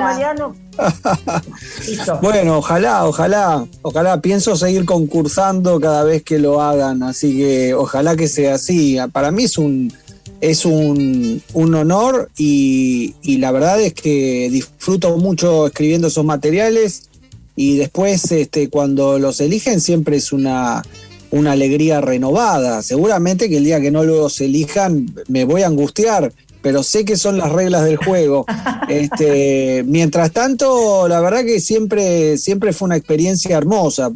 Mariano. 0.00 0.67
Bueno, 2.22 2.58
ojalá, 2.58 3.06
ojalá, 3.06 3.66
ojalá. 3.82 4.20
Pienso 4.20 4.56
seguir 4.56 4.84
concursando 4.84 5.80
cada 5.80 6.04
vez 6.04 6.22
que 6.22 6.38
lo 6.38 6.60
hagan, 6.60 7.02
así 7.02 7.36
que 7.36 7.74
ojalá 7.74 8.16
que 8.16 8.28
sea 8.28 8.54
así. 8.54 8.98
Para 9.12 9.30
mí 9.30 9.44
es 9.44 9.58
un, 9.58 9.92
es 10.40 10.64
un, 10.64 11.42
un 11.54 11.74
honor 11.74 12.30
y, 12.36 13.14
y 13.22 13.38
la 13.38 13.50
verdad 13.50 13.80
es 13.80 13.94
que 13.94 14.48
disfruto 14.50 15.16
mucho 15.16 15.66
escribiendo 15.66 16.08
esos 16.08 16.24
materiales 16.24 17.08
y 17.56 17.76
después 17.76 18.30
este, 18.30 18.68
cuando 18.68 19.18
los 19.18 19.40
eligen 19.40 19.80
siempre 19.80 20.16
es 20.16 20.32
una, 20.32 20.82
una 21.30 21.52
alegría 21.52 22.00
renovada. 22.00 22.82
Seguramente 22.82 23.48
que 23.48 23.56
el 23.56 23.64
día 23.64 23.80
que 23.80 23.90
no 23.90 24.04
los 24.04 24.40
elijan 24.40 25.12
me 25.26 25.44
voy 25.44 25.62
a 25.62 25.66
angustiar, 25.66 26.32
pero 26.62 26.82
sé 26.82 27.04
que 27.04 27.16
son 27.16 27.38
las 27.38 27.50
reglas 27.52 27.84
del 27.84 27.96
juego. 27.96 28.44
Este, 28.88 29.84
mientras 29.86 30.32
tanto, 30.32 31.08
la 31.08 31.20
verdad 31.20 31.44
que 31.44 31.60
siempre, 31.60 32.38
siempre 32.38 32.72
fue 32.72 32.86
una 32.86 32.96
experiencia 32.96 33.54
hermosa. 33.58 34.10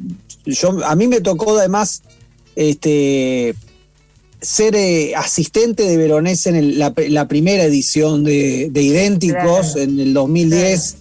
Yo, 0.46 0.82
a 0.86 0.94
mí 0.96 1.08
me 1.08 1.20
tocó 1.20 1.58
además 1.58 2.02
este, 2.56 3.54
ser 4.40 4.74
eh, 4.74 5.14
asistente 5.14 5.82
de 5.82 5.96
Veronés 5.98 6.46
en 6.46 6.56
el- 6.56 6.78
la, 6.78 6.94
la 7.08 7.28
primera 7.28 7.64
edición 7.64 8.24
de, 8.24 8.68
de 8.70 8.82
Idénticos 8.82 9.72
Claro. 9.74 9.80
en 9.82 10.00
el 10.00 10.14
2010. 10.14 10.96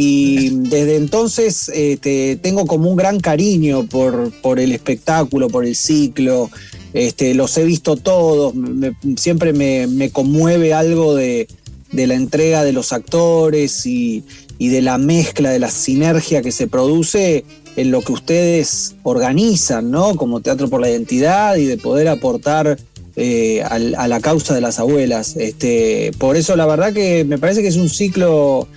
Y 0.00 0.50
desde 0.50 0.94
entonces 0.94 1.68
este, 1.74 2.36
tengo 2.36 2.66
como 2.66 2.88
un 2.88 2.94
gran 2.96 3.18
cariño 3.18 3.84
por, 3.84 4.30
por 4.42 4.60
el 4.60 4.70
espectáculo, 4.70 5.48
por 5.48 5.64
el 5.66 5.74
ciclo. 5.74 6.50
Este, 6.92 7.34
los 7.34 7.58
he 7.58 7.64
visto 7.64 7.96
todos. 7.96 8.54
me- 8.54 8.94
siempre 9.16 9.52
me, 9.52 9.88
me 9.88 10.10
conmueve 10.10 10.72
algo 10.72 11.16
de, 11.16 11.48
de 11.90 12.06
la 12.06 12.14
entrega 12.14 12.62
de 12.62 12.72
los 12.72 12.92
actores 12.92 13.86
y, 13.86 14.22
y 14.56 14.68
de 14.68 14.82
la 14.82 14.98
mezcla, 14.98 15.50
de 15.50 15.58
la 15.58 15.70
sinergia 15.70 16.42
que 16.42 16.52
se 16.52 16.68
produce 16.68 17.44
en 17.74 17.90
lo 17.90 18.00
que 18.02 18.12
ustedes 18.12 18.94
organizan, 19.02 19.90
¿no? 19.90 20.14
Como 20.14 20.40
Teatro 20.42 20.68
por 20.68 20.80
la 20.80 20.88
Identidad 20.90 21.56
y 21.56 21.64
de 21.66 21.76
poder 21.76 22.06
aportar 22.06 22.78
eh, 23.16 23.62
a 23.62 24.06
la 24.06 24.20
causa 24.20 24.54
de 24.54 24.60
las 24.60 24.78
abuelas. 24.78 25.34
Este, 25.36 26.12
por 26.18 26.36
eso 26.36 26.54
la 26.54 26.66
verdad 26.66 26.92
que 26.92 27.24
me 27.24 27.36
parece 27.38 27.62
que 27.62 27.68
es 27.68 27.76
un 27.76 27.88
ciclo, 27.88 28.68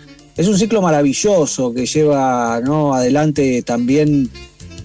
es 0.42 0.48
un 0.48 0.58
ciclo 0.58 0.82
maravilloso 0.82 1.72
que 1.72 1.86
lleva 1.86 2.56
adelante 2.56 3.62
también 3.62 4.30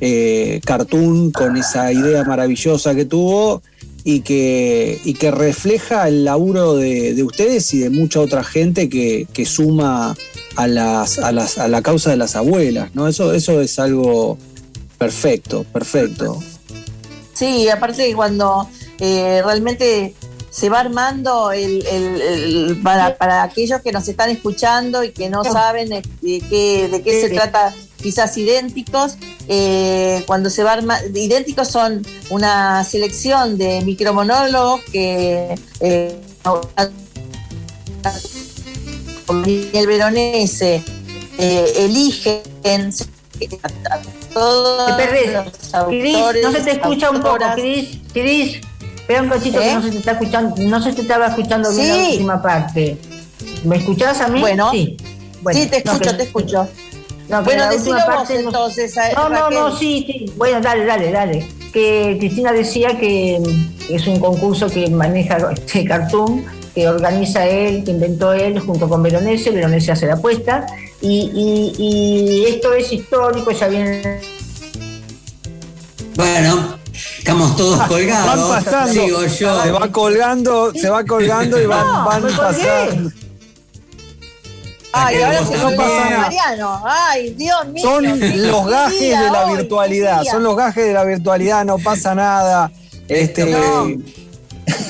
eh, 0.03 0.61
Cartoon 0.65 1.31
con 1.33 1.57
esa 1.57 1.91
idea 1.93 2.25
maravillosa 2.25 2.95
que 2.95 3.07
tuvo 3.07 3.63
y 4.05 4.21
que, 4.21 5.01
y 5.03 5.15
que 5.15 5.31
refleja 5.31 6.09
el 6.09 6.25
laburo 6.25 6.75
de, 6.75 7.15
de 7.15 7.23
ustedes 7.23 7.73
y 7.73 7.79
de 7.79 7.89
mucha 7.91 8.21
otra 8.21 8.45
gente 8.45 8.91
que, 8.91 9.27
que 9.33 9.47
suma 9.47 10.15
a, 10.57 10.67
las, 10.69 11.19
a, 11.19 11.33
las, 11.33 11.57
a 11.57 11.69
la 11.69 11.81
causa 11.81 12.11
de 12.11 12.19
las 12.19 12.37
abuelas. 12.37 12.95
¿no? 12.95 13.09
Eso, 13.09 13.33
eso 13.33 13.63
es 13.63 13.79
algo 13.79 14.37
perfecto, 14.99 15.65
perfecto. 15.73 16.39
Sí, 17.33 17.67
aparte 17.71 18.13
cuando 18.15 18.69
eh, 19.01 19.41
realmente 19.43 20.15
se 20.51 20.69
va 20.69 20.81
armando 20.81 21.53
el, 21.53 21.87
el- 21.87 22.21
el- 22.23 22.81
para, 22.83 23.17
para 23.17 23.43
aquellos 23.43 23.81
que 23.83 23.93
nos 23.93 24.09
están 24.09 24.31
escuchando 24.31 25.05
y 25.05 25.11
que 25.11 25.29
no 25.29 25.45
saben 25.45 25.89
de 25.91 26.03
qué, 26.23 26.89
de 26.91 27.03
qué 27.03 27.21
se 27.21 27.31
trata 27.31 27.75
quizás 28.03 28.37
idénticos, 28.37 29.17
eh, 29.49 30.23
cuando 30.27 30.49
se 30.51 30.63
va 30.63 30.73
arma, 30.75 30.99
idénticos 31.15 31.69
son 31.69 32.07
una 32.31 32.85
selección 32.85 33.59
de 33.59 33.81
micromonólogos 33.83 34.81
que 34.93 35.55
eh, 35.81 36.17
el 39.73 39.87
Veronese 39.87 40.83
eh, 41.39 41.73
eligen 41.79 42.43
a 43.91 43.99
todos 44.33 44.93
perdés. 44.93 45.33
los 45.33 45.53
Cris, 45.89 46.15
autores, 46.15 46.43
no 46.43 46.53
se 46.53 46.61
te 46.61 46.71
escucha 46.73 47.11
un 47.11 47.21
poco. 47.23 47.39
Cris. 47.55 47.99
Cris, 48.13 48.61
espera 49.07 49.23
un 49.23 49.29
cachito 49.29 49.61
¿Eh? 49.61 49.65
que 49.69 49.75
no 49.75 49.83
se 49.83 49.91
te 49.91 49.99
está 49.99 50.11
escuchando, 50.13 50.55
no 50.59 50.83
se 50.83 50.93
te 50.93 51.03
estaba 51.03 51.27
escuchando 51.29 51.71
bien 51.73 51.89
la 51.89 52.09
última 52.11 52.43
parte. 52.43 52.97
¿Me 53.65 53.77
escuchás 53.77 54.21
a 54.21 54.29
mí? 54.29 54.41
Bueno. 54.41 54.71
sí. 54.73 54.97
Bueno, 55.43 55.61
sí, 55.61 55.67
te 55.69 55.85
no, 55.85 55.93
escucho, 55.93 56.11
que- 56.11 56.17
te 56.17 56.23
escucho. 56.25 56.69
no, 57.29 57.43
bueno, 57.45 57.65
la 57.65 57.71
decilo 57.71 57.97
última 57.97 58.17
vos 58.19 58.31
entonces. 58.31 58.99
a- 58.99 59.13
No, 59.13 59.29
no, 59.29 59.43
Raquel. 59.43 59.59
no, 59.59 59.79
sí, 59.79 60.05
sí. 60.07 60.33
Bueno, 60.37 60.61
dale, 60.61 60.85
dale, 60.85 61.13
dale. 61.13 61.47
Que 61.73 62.17
Cristina 62.19 62.53
decía 62.53 62.99
que 62.99 63.39
mm, 63.41 63.93
es 63.95 64.07
un 64.09 64.19
concurso 64.19 64.69
que 64.69 64.89
maneja 64.91 65.37
este 65.53 65.85
Cartoon 65.85 66.45
que 66.75 66.89
organiza 66.89 67.47
él, 67.47 67.85
que 67.85 67.93
inventó 67.93 68.33
él 68.33 68.59
junto 68.59 68.89
con 68.89 69.03
Veronese, 69.05 69.51
Veronese 69.53 69.93
hace 69.93 70.07
la 70.07 70.15
apuesta, 70.15 70.67
y, 71.01 71.31
y- 71.33 71.83
y 71.83 72.45
esto 72.47 72.73
es 72.75 72.93
histórico, 72.93 73.51
ya 73.53 73.69
viene 73.69 74.21
Bueno, 76.17 76.76
estamos 77.37 77.57
todos 77.57 77.79
Van 77.79 77.89
colgados. 77.89 78.65
pasando, 78.65 78.93
Sigo 78.93 79.27
yo. 79.27 79.63
se 79.63 79.71
va 79.71 79.89
colgando, 79.93 80.73
se 80.73 80.89
va 80.89 81.05
colgando 81.05 81.61
y 81.61 81.67
van, 81.67 81.87
No, 81.87 82.05
van 82.05 82.23
pasando. 82.23 83.11
Ay, 84.93 85.23
ahora 85.23 85.45
se 85.47 85.57
no 85.59 85.77
pasa 85.77 86.11
Mariano. 86.21 86.83
Ay, 86.87 87.31
Dios 87.31 87.67
mío. 87.69 87.83
Son 87.85 88.51
los 88.51 88.67
gajes 88.67 88.99
día 89.01 89.23
de 89.23 89.31
la 89.31 89.45
virtualidad, 89.53 90.23
son 90.25 90.43
los 90.43 90.57
gajes 90.57 90.87
de 90.87 90.93
la 90.95 91.05
virtualidad, 91.05 91.65
no 91.65 91.79
pasa 91.79 92.15
nada. 92.15 92.71
Este, 93.09 93.45
No. 93.45 93.89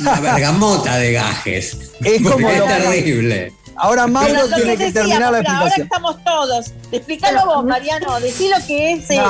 Una 0.00 0.20
bergamota 0.20 0.96
de 0.96 1.12
gajes. 1.12 1.76
Es 2.02 2.22
como 2.22 2.48
es 2.48 2.64
terrible. 2.64 3.52
Ahora 3.78 4.06
Mauro 4.06 4.46
tiene 4.54 4.76
que 4.76 4.92
terminar 4.92 5.32
la 5.32 5.38
pero 5.38 5.50
ahora 5.50 5.66
explicación. 5.68 5.86
estamos 5.86 6.24
todos. 6.24 6.66
Explícalo 6.92 7.46
vos, 7.46 7.64
Mariano. 7.64 8.18
Decí 8.20 8.48
lo 8.48 8.56
que 8.66 8.92
es 8.92 9.10
eh. 9.10 9.20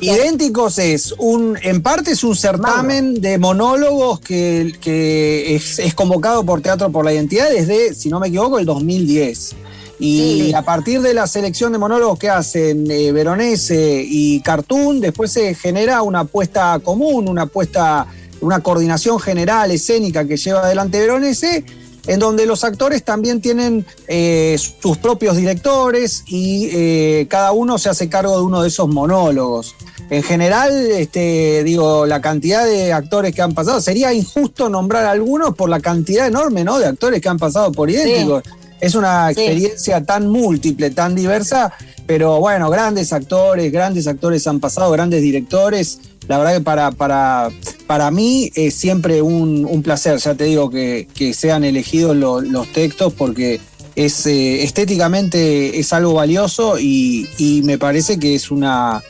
Idénticos 0.00 0.78
es 0.78 1.12
un, 1.18 1.58
en 1.62 1.82
parte 1.82 2.12
es 2.12 2.22
un 2.24 2.36
certamen 2.36 3.20
de 3.20 3.38
monólogos 3.38 4.20
que, 4.20 4.72
que 4.80 5.54
es, 5.56 5.78
es 5.78 5.94
convocado 5.94 6.44
por 6.44 6.60
Teatro 6.62 6.90
por 6.90 7.04
la 7.04 7.12
Identidad 7.12 7.50
desde, 7.50 7.94
si 7.94 8.08
no 8.08 8.20
me 8.20 8.28
equivoco, 8.28 8.58
el 8.58 8.66
2010. 8.66 9.54
Y 10.02 10.44
Sí. 10.46 10.54
a 10.54 10.62
partir 10.62 11.02
de 11.02 11.12
la 11.12 11.26
selección 11.26 11.72
de 11.72 11.78
monólogos 11.78 12.18
que 12.18 12.30
hacen 12.30 12.90
eh, 12.90 13.12
Veronese 13.12 14.02
y 14.06 14.40
Cartoon, 14.40 15.00
después 15.00 15.30
se 15.30 15.54
genera 15.54 16.00
una 16.02 16.20
apuesta 16.20 16.78
común, 16.82 17.28
una 17.28 17.42
apuesta, 17.42 18.06
una 18.40 18.60
coordinación 18.60 19.20
general 19.20 19.70
escénica 19.70 20.24
que 20.26 20.38
lleva 20.38 20.60
adelante 20.60 20.98
Veronese, 21.00 21.64
en 22.10 22.18
donde 22.18 22.44
los 22.44 22.64
actores 22.64 23.04
también 23.04 23.40
tienen 23.40 23.86
eh, 24.08 24.58
sus 24.58 24.98
propios 24.98 25.36
directores 25.36 26.24
y 26.26 26.68
eh, 26.72 27.26
cada 27.30 27.52
uno 27.52 27.78
se 27.78 27.88
hace 27.88 28.08
cargo 28.08 28.36
de 28.36 28.42
uno 28.42 28.62
de 28.62 28.68
esos 28.68 28.88
monólogos. 28.88 29.76
En 30.10 30.24
general, 30.24 30.72
este, 30.90 31.62
digo, 31.62 32.06
la 32.06 32.20
cantidad 32.20 32.66
de 32.66 32.92
actores 32.92 33.32
que 33.32 33.42
han 33.42 33.54
pasado, 33.54 33.80
sería 33.80 34.12
injusto 34.12 34.68
nombrar 34.68 35.06
algunos 35.06 35.54
por 35.54 35.70
la 35.70 35.78
cantidad 35.78 36.26
enorme 36.26 36.64
¿no? 36.64 36.80
de 36.80 36.86
actores 36.86 37.20
que 37.20 37.28
han 37.28 37.38
pasado 37.38 37.70
por 37.70 37.88
idénticos. 37.88 38.42
Es 38.80 38.96
una 38.96 39.28
Sí. 39.32 39.42
experiencia 39.42 40.04
tan 40.04 40.26
múltiple, 40.28 40.90
tan 40.90 41.14
diversa, 41.14 41.72
pero 42.06 42.40
bueno, 42.40 42.70
grandes 42.70 43.12
actores, 43.12 43.70
grandes 43.70 44.08
actores 44.08 44.44
han 44.48 44.58
pasado, 44.58 44.90
grandes 44.90 45.22
directores. 45.22 46.00
La 46.30 46.38
verdad 46.38 46.54
que 46.54 46.60
para, 46.60 46.92
para, 46.92 47.50
para 47.88 48.08
mí 48.12 48.52
es 48.54 48.74
siempre 48.76 49.20
un, 49.20 49.66
un 49.68 49.82
placer, 49.82 50.16
ya 50.18 50.36
te 50.36 50.44
digo, 50.44 50.70
que, 50.70 51.08
que 51.12 51.34
sean 51.34 51.64
elegidos 51.64 52.14
lo- 52.14 52.40
los 52.40 52.68
textos 52.72 53.12
porque 53.12 53.58
es 53.96 54.26
eh, 54.26 54.62
estéticamente 54.62 55.80
es 55.80 55.92
algo 55.92 56.14
valioso 56.14 56.78
y, 56.78 57.28
y 57.36 57.62
me 57.62 57.78
parece 57.78 58.20
que 58.20 58.36
es 58.36 58.52
una, 58.52 59.02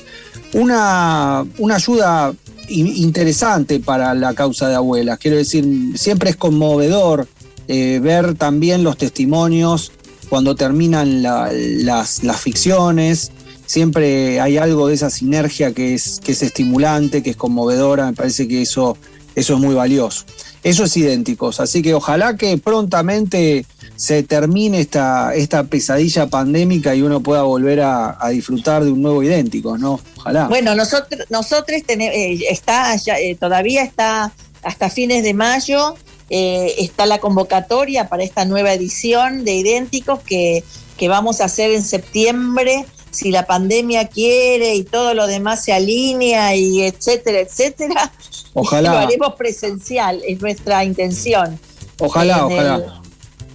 una, 0.54 1.44
una 1.58 1.74
ayuda 1.74 2.32
in- 2.70 2.86
interesante 2.96 3.80
para 3.80 4.14
la 4.14 4.32
causa 4.32 4.70
de 4.70 4.76
abuelas. 4.76 5.18
Quiero 5.18 5.36
decir, 5.36 5.66
siempre 5.96 6.30
es 6.30 6.36
conmovedor 6.36 7.28
eh, 7.68 8.00
ver 8.02 8.34
también 8.34 8.82
los 8.82 8.96
testimonios 8.96 9.92
cuando 10.30 10.54
terminan 10.54 11.22
la- 11.22 11.50
las, 11.52 12.24
las 12.24 12.40
ficciones. 12.40 13.30
Siempre 13.70 14.40
hay 14.40 14.58
algo 14.58 14.88
de 14.88 14.94
esa 14.94 15.10
sinergia 15.10 15.72
que 15.72 15.94
es, 15.94 16.18
que 16.24 16.32
es 16.32 16.42
estimulante, 16.42 17.22
que 17.22 17.30
es 17.30 17.36
conmovedora. 17.36 18.06
Me 18.06 18.14
parece 18.14 18.48
que 18.48 18.62
eso, 18.62 18.96
eso 19.36 19.54
es 19.54 19.60
muy 19.60 19.76
valioso. 19.76 20.24
Eso 20.64 20.82
es 20.82 20.96
idénticos. 20.96 21.60
Así 21.60 21.80
que 21.80 21.94
ojalá 21.94 22.36
que 22.36 22.58
prontamente 22.58 23.64
se 23.94 24.24
termine 24.24 24.80
esta, 24.80 25.36
esta 25.36 25.62
pesadilla 25.62 26.26
pandémica 26.26 26.96
y 26.96 27.02
uno 27.02 27.20
pueda 27.20 27.42
volver 27.42 27.80
a, 27.82 28.18
disfrutar 28.32 28.82
de 28.82 28.90
un 28.90 29.02
nuevo 29.02 29.22
idéntico, 29.22 29.78
¿no? 29.78 30.00
Ojalá. 30.16 30.48
Bueno, 30.48 30.74
nosotros, 30.74 31.26
nosotros 31.30 31.80
tenemos, 31.86 32.12
está 32.50 32.96
ya, 32.96 33.20
eh, 33.20 33.36
todavía 33.38 33.84
está 33.84 34.32
hasta 34.64 34.90
fines 34.90 35.22
de 35.22 35.32
mayo, 35.32 35.94
eh, 36.28 36.74
está 36.78 37.06
la 37.06 37.20
convocatoria 37.20 38.08
para 38.08 38.24
esta 38.24 38.44
nueva 38.44 38.72
edición 38.72 39.44
de 39.44 39.54
Idénticos 39.54 40.18
que, 40.22 40.64
que 40.96 41.06
vamos 41.06 41.40
a 41.40 41.44
hacer 41.44 41.70
en 41.70 41.84
septiembre, 41.84 42.84
si 43.10 43.30
la 43.30 43.46
pandemia 43.46 44.08
quiere 44.08 44.74
y 44.74 44.84
todo 44.84 45.14
lo 45.14 45.26
demás 45.26 45.64
se 45.64 45.72
alinea 45.72 46.54
y 46.56 46.82
etcétera, 46.82 47.40
etcétera. 47.40 48.12
Ojalá. 48.54 48.92
Lo 48.92 48.98
haremos 48.98 49.34
presencial, 49.34 50.20
es 50.26 50.40
nuestra 50.40 50.84
intención. 50.84 51.58
Ojalá, 51.98 52.38
En 52.38 52.44
ojalá. 52.44 52.74
el- 52.76 52.84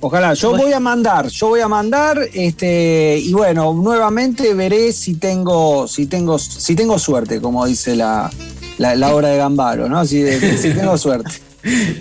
Ojalá, 0.01 0.33
yo 0.35 0.49
Bueno. 0.51 0.63
voy 0.65 0.73
a 0.73 0.79
mandar, 0.79 1.27
yo 1.29 1.47
voy 1.47 1.61
a 1.61 1.67
mandar, 1.67 2.19
este, 2.33 3.17
y 3.23 3.33
bueno, 3.33 3.73
nuevamente 3.73 4.53
veré 4.53 4.91
si 4.91 5.15
tengo, 5.15 5.87
si 5.87 6.05
tengo, 6.05 6.37
si 6.37 6.75
tengo 6.75 6.99
suerte, 6.99 7.41
como 7.41 7.65
dice 7.65 7.95
la, 7.95 8.29
la, 8.77 8.93
la 8.93 9.15
obra 9.15 9.29
de 9.29 9.37
Gambaro, 9.37 9.89
¿no? 9.89 10.05
Si, 10.05 10.21
si 10.57 10.73
tengo 10.73 10.97
suerte. 10.97 11.31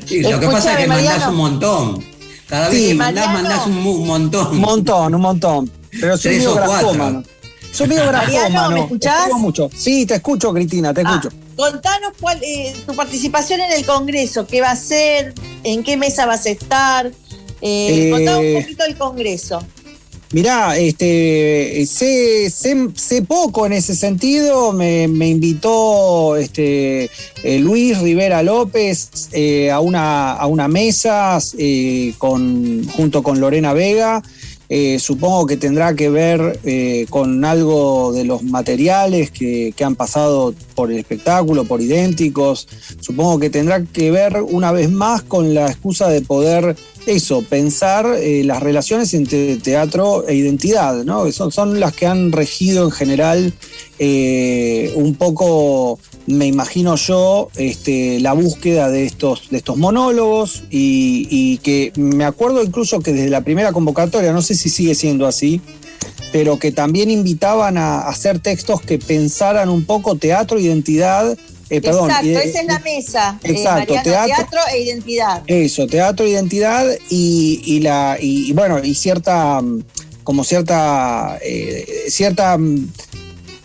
Sí, 0.07 0.21
lo 0.21 0.39
que 0.39 0.47
pasa 0.49 0.73
es 0.73 0.77
que 0.77 0.83
Escúchame, 0.83 0.89
mandás 0.89 1.05
Mariano. 1.15 1.31
un 1.31 1.37
montón. 1.37 2.05
Cada 2.47 2.69
vez 2.69 2.79
Sí, 2.79 2.89
que 2.89 2.95
mandás, 2.97 3.27
Mariano. 3.29 3.49
mandás 3.49 3.67
un, 3.67 4.07
montón. 4.07 4.47
Un 4.49 4.61
montón, 4.61 5.15
un 5.15 5.21
montón. 5.23 5.71
Pero 5.99 6.19
soy 6.19 6.39
cuatro. 6.45 6.55
grafómano. 6.67 7.23
Soy 7.75 7.89
medio 7.89 8.07
grafómano. 8.07 8.71
¿me 8.71 8.81
escuchás? 8.83 9.29
mucho. 9.39 9.71
Sí, 9.77 10.07
te 10.07 10.15
escucho, 10.15 10.53
Cristina, 10.53 10.95
te 10.95 11.03
Ah, 11.05 11.15
escucho. 11.21 11.37
contanos 11.57 12.13
cuál 12.21 12.39
eh, 12.43 12.73
tu 12.87 12.95
participación 12.95 13.61
en 13.61 13.73
el 13.73 13.85
Congreso, 13.85 14.47
qué 14.47 14.61
va 14.61 14.71
a 14.71 14.77
ser, 14.77 15.35
en 15.65 15.83
qué 15.83 15.97
mesa 15.97 16.25
vas 16.27 16.47
a 16.47 16.51
estar. 16.51 17.07
Eh, 17.07 17.13
Eh, 17.61 18.11
contanos 18.11 18.45
un 18.45 18.63
poquito 18.63 18.85
del 18.85 18.97
Congreso. 18.97 19.61
Mirá, 20.33 20.77
este, 20.77 21.87
sé, 21.87 22.51
sé- 22.51 22.89
sé 22.97 23.23
poco 23.23 23.67
en 23.67 23.73
ese 23.73 23.95
sentido. 23.95 24.73
Me, 24.73 25.07
me 25.07 25.29
invitó 25.29 26.37
este, 26.37 27.05
eh, 27.45 27.59
Luis 27.61 27.99
Rivera 28.01 28.43
López 28.43 29.29
eh, 29.33 29.71
a, 29.71 29.79
una, 29.81 30.33
a 30.33 30.47
una 30.47 30.67
mesa 30.67 31.39
eh, 31.57 32.15
con, 32.19 32.85
junto 32.97 33.23
con 33.23 33.39
Lorena 33.41 33.73
Vega. 33.75 34.23
Eh, 34.69 34.99
supongo 34.99 35.47
que 35.47 35.57
tendrá 35.57 35.95
que 35.95 36.09
ver 36.09 36.59
eh, 36.65 37.07
con 37.11 37.45
algo 37.45 38.13
de 38.13 38.25
los 38.25 38.43
materiales 38.43 39.31
que, 39.31 39.75
que 39.77 39.85
han 39.85 39.95
pasado 39.95 40.55
por 40.75 40.91
el 40.91 40.99
espectáculo, 40.99 41.65
por 41.65 41.83
idénticos. 41.83 42.67
Supongo 43.01 43.39
que 43.39 43.51
tendrá 43.51 43.83
que 43.85 44.11
ver 44.11 44.41
una 44.43 44.73
vez 44.73 44.91
más 44.91 45.23
con 45.23 45.53
la 45.53 45.67
excusa 45.67 46.09
de 46.09 46.23
poder 46.23 46.77
eso, 47.07 47.43
pensar 47.43 48.07
eh, 48.19 48.43
las 48.45 48.63
relaciones 48.63 49.13
entre 49.13 49.57
teatro 49.57 50.27
e 50.27 50.35
identidad, 50.35 51.05
¿no? 51.05 51.31
Son, 51.33 51.53
son 51.53 51.79
las 51.79 51.93
que 51.93 52.07
han 52.07 52.33
regido 52.33 52.85
en 52.85 52.91
general 52.91 53.53
un 54.97 55.15
poco, 55.15 55.99
me 56.27 56.47
imagino 56.47 56.97
yo, 56.97 57.49
este, 57.57 58.19
la 58.21 58.33
búsqueda 58.33 58.89
de 58.91 59.05
estos, 59.05 59.51
de 59.51 59.59
estos 59.59 59.77
monólogos 59.77 60.63
y, 60.71 61.27
y 61.31 61.59
que 61.59 61.93
me 61.97 62.25
acuerdo 62.25 62.63
incluso 62.63 63.01
que 63.01 63.13
desde 63.13 63.31
la 63.31 63.43
primera 63.43 63.73
convocatoria, 63.73 64.33
no 64.33 64.41
sé 64.43 64.55
si 64.55 64.69
sigue 64.71 64.95
siendo 64.95 65.27
así, 65.27 65.61
pero 66.33 66.59
que 66.59 66.73
también 66.73 67.11
invitaban 67.11 67.77
a 67.79 68.01
hacer 68.09 68.39
textos 68.41 68.81
que 68.81 68.99
pensaran 68.99 69.69
un 69.69 69.85
poco 69.85 70.17
teatro, 70.17 70.59
identidad, 70.59 71.37
eh, 71.71 71.81
perdón, 71.81 72.11
Exacto, 72.11 72.27
ide- 72.29 72.45
esa 72.49 72.61
es 72.61 72.67
la 72.67 72.79
mesa. 72.81 73.39
eh, 73.43 73.51
Exacto, 73.53 73.95
Mariano, 73.95 74.03
teatro- 74.03 74.37
teatro 74.37 74.61
e 74.73 74.83
identidad. 74.83 75.43
eso, 75.47 75.87
teatro, 75.87 76.27
identidad 76.27 76.87
y, 77.09 77.61
y 77.65 77.81
la 77.81 78.19
y, 78.21 78.49
y 78.51 78.53
bueno 78.53 78.83
y 78.85 78.95
cierta 78.95 79.61
mm, 79.63 79.83
como 80.25 80.43
cierta 80.45 81.39
eh, 81.43 81.87
cierta 82.09 82.57
mm, 82.59 82.89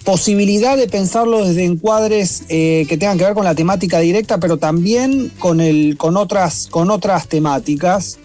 posibilidad 0.10 0.76
de 0.76 0.88
pensarlo 0.88 1.46
desde 1.46 1.66
encuadres 1.66 2.42
eh, 2.50 2.88
que 2.90 2.98
tengan 2.98 3.20
que 3.20 3.26
ver 3.26 3.36
con 3.36 3.46
la 3.46 3.54
temática 3.54 4.00
directa, 4.00 4.40
pero 4.40 4.58
también 4.58 5.32
con 5.38 5.62
el 5.62 5.98
con 5.98 6.18
otras 6.18 6.66
con 6.72 6.90
otras 6.90 7.28
temáticas 7.28 8.18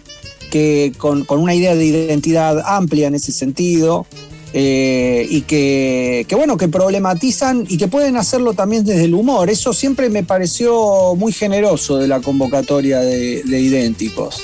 que 0.49 0.93
con, 0.97 1.25
con 1.25 1.39
una 1.39 1.53
idea 1.53 1.75
de 1.75 1.85
identidad 1.85 2.59
amplia 2.65 3.05
en 3.05 3.13
ese 3.13 3.31
sentido. 3.31 4.07
eh, 4.57 5.27
y 5.29 5.41
que, 5.41 6.25
que, 6.29 6.35
bueno, 6.35 6.55
que 6.55 6.69
problematizan 6.69 7.65
y 7.67 7.77
que 7.77 7.89
pueden 7.89 8.15
hacerlo 8.15 8.53
también 8.53 8.85
desde 8.85 9.03
el 9.03 9.13
humor. 9.13 9.49
Eso 9.49 9.73
siempre 9.73 10.09
me 10.09 10.23
pareció 10.23 11.13
muy 11.15 11.33
generoso 11.33 11.97
de 11.97 12.07
la 12.07 12.21
convocatoria 12.21 13.01
de, 13.01 13.43
de 13.43 13.59
idénticos, 13.59 14.41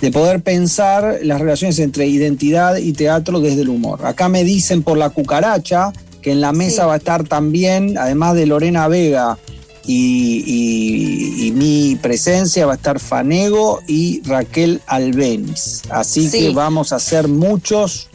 de 0.00 0.10
poder 0.10 0.42
pensar 0.42 1.20
las 1.22 1.40
relaciones 1.40 1.78
entre 1.78 2.08
identidad 2.08 2.76
y 2.76 2.92
teatro 2.92 3.38
desde 3.38 3.62
el 3.62 3.68
humor. 3.68 4.04
Acá 4.04 4.28
me 4.28 4.42
dicen 4.42 4.82
por 4.82 4.98
la 4.98 5.10
cucaracha 5.10 5.92
que 6.22 6.32
en 6.32 6.40
la 6.40 6.52
mesa 6.52 6.82
Sí. 6.82 6.86
va 6.88 6.94
a 6.94 6.96
estar 6.96 7.24
también, 7.24 7.98
además 7.98 8.34
de 8.34 8.46
Lorena 8.46 8.88
Vega, 8.88 9.38
y, 9.84 10.44
y- 10.46 11.46
y 11.48 11.50
mi 11.52 11.96
presencia 11.96 12.66
va 12.66 12.72
a 12.74 12.76
estar 12.76 13.00
Fanego 13.00 13.80
y 13.88 14.22
Raquel 14.24 14.80
Albeniz. 14.86 15.82
Así 15.90 16.28
Sí. 16.30 16.38
que 16.38 16.50
vamos 16.54 16.92
a 16.92 16.96
hacer 16.96 17.26
muchos 17.28 18.08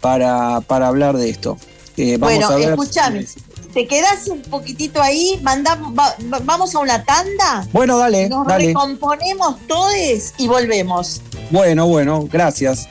para, 0.00 0.62
para 0.62 0.88
hablar 0.88 1.16
de 1.18 1.28
esto. 1.28 1.58
Eh, 1.98 2.16
vamos 2.18 2.38
Bueno, 2.38 2.48
a 2.48 2.56
ver. 2.56 2.70
escúchame. 2.70 3.26
¿te 3.74 3.86
quedás 3.86 4.26
un 4.26 4.40
poquitito 4.42 5.00
ahí? 5.00 5.38
Mandamos, 5.42 5.92
va- 5.96 6.16
vamos 6.42 6.74
a 6.74 6.78
una 6.80 7.04
tanda. 7.04 7.68
Bueno, 7.72 7.98
dale, 7.98 8.28
Nos 8.28 8.44
dale. 8.46 8.68
recomponemos 8.68 9.56
todos 9.68 9.92
y 10.38 10.48
volvemos. 10.48 11.20
Bueno, 11.52 11.86
bueno, 11.86 12.26
gracias. 12.32 12.88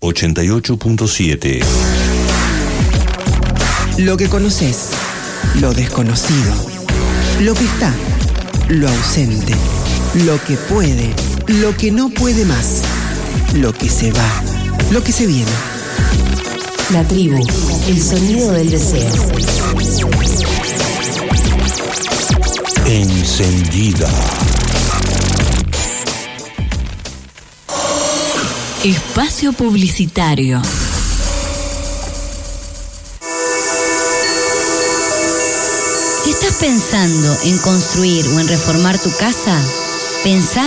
88.7. 0.00 1.60
Lo 3.98 4.16
que 4.16 4.28
conoces, 4.30 4.92
lo 5.60 5.74
desconocido, 5.74 6.54
lo 7.40 7.52
que 7.52 7.64
está, 7.66 7.92
lo 8.68 8.88
ausente, 8.88 9.54
lo 10.24 10.42
que 10.44 10.56
puede, 10.56 11.14
lo 11.48 11.76
que 11.76 11.92
no 11.92 12.08
puede 12.08 12.46
más, 12.46 12.80
lo 13.54 13.74
que 13.74 13.90
se 13.90 14.10
va, 14.10 14.42
lo 14.90 15.04
que 15.04 15.12
se 15.12 15.26
viene. 15.26 15.52
La 16.92 17.06
tribu, 17.06 17.46
el 17.86 18.00
sonido 18.00 18.52
del 18.52 18.70
deseo. 18.70 19.12
Encendida. 22.86 24.49
Espacio 28.84 29.52
publicitario. 29.52 30.62
Si 36.24 36.30
estás 36.30 36.54
pensando 36.54 37.38
en 37.44 37.58
construir 37.58 38.26
o 38.28 38.40
en 38.40 38.48
reformar 38.48 38.98
tu 38.98 39.14
casa, 39.18 39.54
pensá 40.24 40.64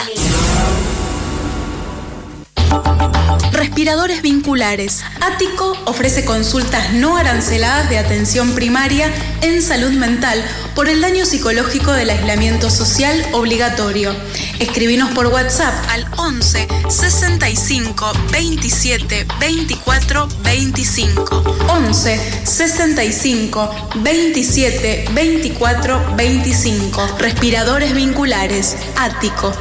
Respiradores 3.52 4.22
vinculares. 4.22 5.02
Ático 5.20 5.76
ofrece 5.84 6.24
consultas 6.24 6.92
no 6.92 7.16
aranceladas 7.16 7.90
de 7.90 7.98
atención 7.98 8.54
primaria 8.54 9.12
en 9.42 9.62
salud 9.62 9.92
mental 9.92 10.42
por 10.74 10.88
el 10.88 11.00
daño 11.00 11.24
psicológico 11.26 11.92
del 11.92 12.10
aislamiento 12.10 12.70
social 12.70 13.22
obligatorio. 13.32 14.14
Escribinos 14.58 15.10
por 15.10 15.26
WhatsApp 15.26 15.74
al 15.90 16.06
11 16.16 16.68
65 16.88 18.12
27 18.32 19.26
24 19.38 20.28
25. 20.42 21.56
11 21.68 22.46
65 22.46 23.70
27 23.96 25.04
24 25.12 26.16
25. 26.16 27.16
Respiradores 27.18 27.94
vinculares. 27.94 28.76
Ático. 28.96 29.52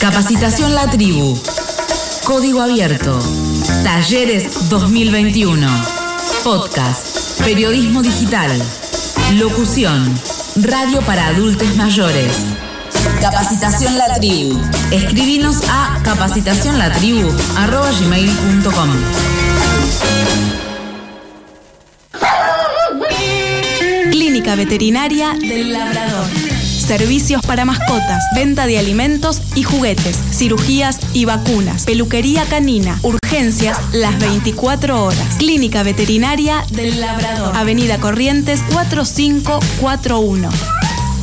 Capacitación 0.00 0.74
La 0.74 0.90
Tribu. 0.90 1.38
Código 2.24 2.62
abierto. 2.62 3.18
Talleres 3.84 4.70
2021. 4.70 5.68
Podcast. 6.42 7.42
Periodismo 7.44 8.00
digital. 8.00 8.50
Locución. 9.34 10.18
Radio 10.56 11.02
para 11.02 11.26
adultos 11.26 11.76
mayores. 11.76 12.32
Capacitación 13.20 13.98
La 13.98 14.14
Tribu. 14.14 14.58
Escribinos 14.90 15.58
a 15.68 16.00
capacitacionlatribu.com. 16.02 18.90
Clínica 24.10 24.54
Veterinaria 24.54 25.34
del 25.34 25.74
Labrador. 25.74 26.49
Servicios 26.90 27.40
para 27.46 27.64
mascotas, 27.64 28.24
venta 28.34 28.66
de 28.66 28.76
alimentos 28.76 29.40
y 29.54 29.62
juguetes, 29.62 30.18
cirugías 30.32 30.98
y 31.12 31.24
vacunas, 31.24 31.84
peluquería 31.84 32.44
canina, 32.46 32.98
urgencias 33.02 33.78
las 33.92 34.18
24 34.18 35.04
horas. 35.04 35.36
Clínica 35.38 35.84
Veterinaria 35.84 36.64
del 36.72 37.00
Labrador. 37.00 37.56
Avenida 37.56 38.00
Corrientes 38.00 38.60
4541. 38.72 40.50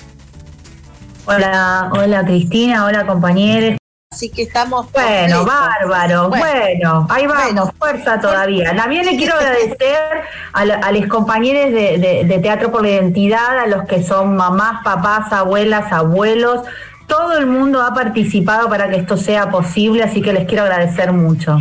Hola, 1.29 1.91
hola 1.93 2.25
Cristina, 2.25 2.87
hola 2.87 3.07
compañeros. 3.07 3.79
Así 4.11 4.31
que 4.31 4.43
estamos. 4.45 4.91
Bueno, 4.93 5.39
completos. 5.39 5.47
bárbaro, 5.47 6.29
Bueno. 6.31 6.45
bueno, 6.47 7.07
ahí 7.11 7.27
vamos, 7.27 7.71
fuerza 7.79 8.19
todavía. 8.19 8.75
También 8.75 9.05
le 9.05 9.17
quiero 9.19 9.35
agradecer 9.35 10.23
a, 10.55 10.65
la- 10.65 10.77
a 10.77 10.91
los 10.93 11.07
compañeros 11.09 11.71
de, 11.73 11.99
de- 11.99 12.25
de 12.25 12.39
Teatro 12.39 12.73
por 12.73 12.83
la 12.83 12.89
Identidad, 12.89 13.59
a 13.59 13.67
los 13.67 13.85
que 13.87 14.03
son 14.03 14.35
mamás, 14.37 14.83
papás, 14.83 15.31
abuelas, 15.33 15.93
abuelos. 15.93 16.63
Todo 17.07 17.37
el 17.37 17.47
mundo 17.47 17.83
ha 17.83 17.93
participado 17.93 18.69
para 18.71 18.89
que 18.89 18.97
esto 18.97 19.19
sea 19.19 19.51
posible, 19.51 20.03
así 20.03 20.23
que 20.23 20.33
les 20.33 20.47
quiero 20.49 20.63
agradecer 20.65 21.13
mucho. 21.13 21.59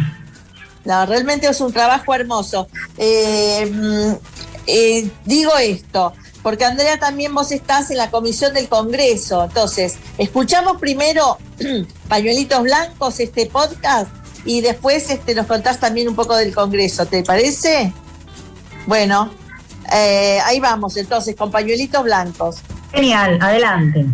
No, 0.85 1.05
realmente 1.05 1.47
es 1.49 1.59
un 1.59 1.73
trabajo 1.73 2.15
hermoso. 2.15 2.69
Eh, 2.97 3.69
mm, 3.69 4.13
eh, 4.67 5.09
digo 5.25 5.51
esto, 5.57 6.13
porque 6.47 6.63
Andrea 6.63 6.97
también 6.97 7.35
vos 7.35 7.51
estás 7.51 7.91
en 7.91 7.97
la 7.97 8.09
comisión 8.09 8.53
del 8.53 8.69
Congreso. 8.69 9.43
Entonces, 9.43 9.97
escuchamos 10.17 10.77
primero 10.79 11.37
Pañuelitos 12.07 12.63
Blancos, 12.63 13.19
este 13.19 13.47
podcast, 13.47 14.09
y 14.45 14.61
después 14.61 15.09
este, 15.09 15.35
nos 15.35 15.45
contás 15.45 15.81
también 15.81 16.07
un 16.07 16.15
poco 16.15 16.37
del 16.37 16.55
Congreso, 16.55 17.05
¿te 17.05 17.21
parece? 17.21 17.91
Bueno, 18.85 19.29
eh, 19.93 20.39
ahí 20.45 20.61
vamos 20.61 20.95
entonces 20.95 21.35
con 21.35 21.51
pañuelitos 21.51 22.01
blancos. 22.05 22.59
Genial, 22.93 23.39
adelante. 23.41 24.05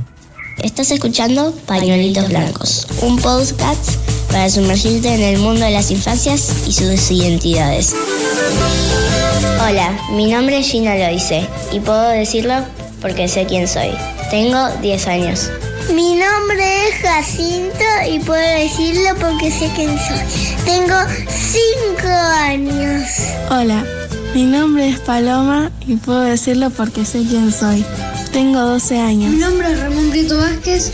Estás 0.64 0.92
escuchando 0.92 1.54
Pañuelitos 1.66 2.30
Blancos, 2.30 2.88
un 3.02 3.18
podcast 3.18 3.98
para 4.32 4.50
sumergirte 4.50 5.14
en 5.14 5.22
el 5.22 5.38
mundo 5.40 5.66
de 5.66 5.72
las 5.72 5.92
infancias 5.92 6.54
y 6.66 6.72
sus 6.72 7.12
identidades. 7.12 7.94
Hola, 9.62 9.92
mi 10.12 10.32
nombre 10.32 10.60
es 10.60 10.68
Gina 10.68 10.96
Loise 10.96 11.46
y 11.74 11.82
puedo 11.82 12.08
decirlo 12.08 12.56
porque 13.02 13.28
sé 13.28 13.46
quién 13.46 13.68
soy. 13.68 13.90
Tengo 14.32 14.70
10 14.82 15.08
años. 15.08 15.50
Mi 15.94 16.16
nombre 16.16 16.88
es 16.88 16.96
Jacinto 17.02 17.86
y 18.10 18.20
puedo 18.20 18.42
decirlo 18.58 19.10
porque 19.20 19.52
sé 19.52 19.70
quién 19.76 20.00
soy. 20.00 20.64
Tengo 20.64 20.96
5 21.28 22.08
años. 22.08 23.04
Hola, 23.52 23.86
mi 24.34 24.46
nombre 24.46 24.88
es 24.88 25.00
Paloma 25.02 25.72
y 25.86 25.98
puedo 25.98 26.22
decirlo 26.22 26.70
porque 26.70 27.04
sé 27.04 27.26
quién 27.30 27.52
soy. 27.52 27.86
Tengo 28.34 28.60
12 28.62 29.00
años. 29.00 29.32
Mi 29.32 29.38
nombre 29.38 29.72
es 29.72 29.80
Ramón 29.80 30.10
Brito 30.10 30.36
Vázquez 30.40 30.92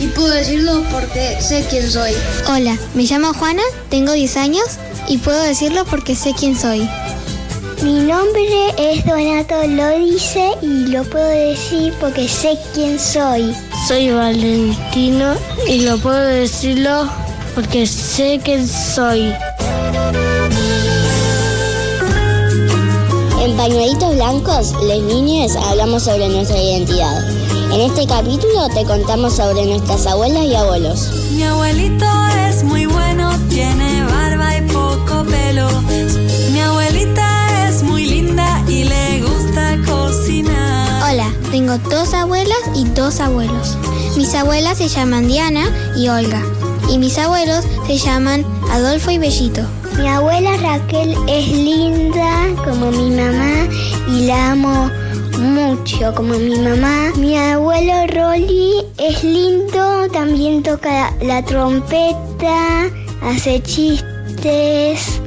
y 0.00 0.06
puedo 0.06 0.30
decirlo 0.30 0.82
porque 0.90 1.36
sé 1.38 1.66
quién 1.68 1.88
soy. 1.88 2.12
Hola, 2.48 2.78
me 2.94 3.02
llamo 3.02 3.34
Juana, 3.34 3.62
tengo 3.90 4.12
10 4.12 4.36
años 4.38 4.64
y 5.06 5.18
puedo 5.18 5.42
decirlo 5.42 5.84
porque 5.84 6.16
sé 6.16 6.32
quién 6.32 6.56
soy. 6.56 6.88
Mi 7.82 8.00
nombre 8.00 8.72
es 8.78 9.04
Donato 9.04 9.66
Lodice 9.66 10.52
y 10.62 10.86
lo 10.86 11.04
puedo 11.04 11.28
decir 11.28 11.92
porque 12.00 12.26
sé 12.26 12.58
quién 12.72 12.98
soy. 12.98 13.54
Soy 13.86 14.10
Valentino 14.10 15.34
y 15.68 15.82
lo 15.82 15.98
puedo 15.98 16.20
decirlo 16.20 17.06
porque 17.54 17.86
sé 17.86 18.40
quién 18.42 18.66
soy. 18.66 19.34
Pañuelitos 23.58 24.14
Blancos, 24.14 24.72
les 24.84 25.02
niños 25.02 25.56
hablamos 25.56 26.04
sobre 26.04 26.28
nuestra 26.28 26.56
identidad. 26.62 27.28
En 27.72 27.80
este 27.80 28.06
capítulo 28.06 28.68
te 28.72 28.84
contamos 28.84 29.34
sobre 29.34 29.66
nuestras 29.66 30.06
abuelas 30.06 30.44
y 30.44 30.54
abuelos. 30.54 31.10
Mi 31.32 31.42
abuelito 31.42 32.06
es 32.48 32.62
muy 32.62 32.86
bueno, 32.86 33.36
tiene 33.48 34.04
barba 34.04 34.56
y 34.58 34.62
poco 34.68 35.24
pelo. 35.24 35.68
Mi 36.52 36.60
abuelita 36.60 37.68
es 37.68 37.82
muy 37.82 38.06
linda 38.06 38.62
y 38.68 38.84
le 38.84 39.22
gusta 39.22 39.76
cocinar. 39.84 41.12
Hola, 41.12 41.28
tengo 41.50 41.78
dos 41.78 42.14
abuelas 42.14 42.60
y 42.76 42.84
dos 42.84 43.18
abuelos. 43.18 43.76
Mis 44.16 44.36
abuelas 44.36 44.78
se 44.78 44.86
llaman 44.86 45.26
Diana 45.26 45.64
y 45.96 46.08
Olga. 46.08 46.44
Y 46.88 46.98
mis 46.98 47.18
abuelos 47.18 47.64
se 47.88 47.98
llaman 47.98 48.46
Adolfo 48.70 49.10
y 49.10 49.18
Bellito. 49.18 49.62
Mi 49.98 50.06
abuela 50.06 50.56
Raquel 50.58 51.16
es 51.26 51.48
linda 51.48 52.46
como 52.64 52.92
mi 52.92 53.10
mamá 53.10 53.68
y 54.08 54.26
la 54.26 54.52
amo 54.52 54.88
mucho 55.38 56.14
como 56.14 56.34
mi 56.38 56.56
mamá. 56.60 57.10
Mi 57.16 57.36
abuelo 57.36 58.06
Rolly 58.06 58.84
es 58.96 59.24
lindo, 59.24 60.08
también 60.12 60.62
toca 60.62 61.12
la 61.20 61.44
trompeta, 61.44 62.88
hace 63.22 63.60
chistes. 63.62 65.20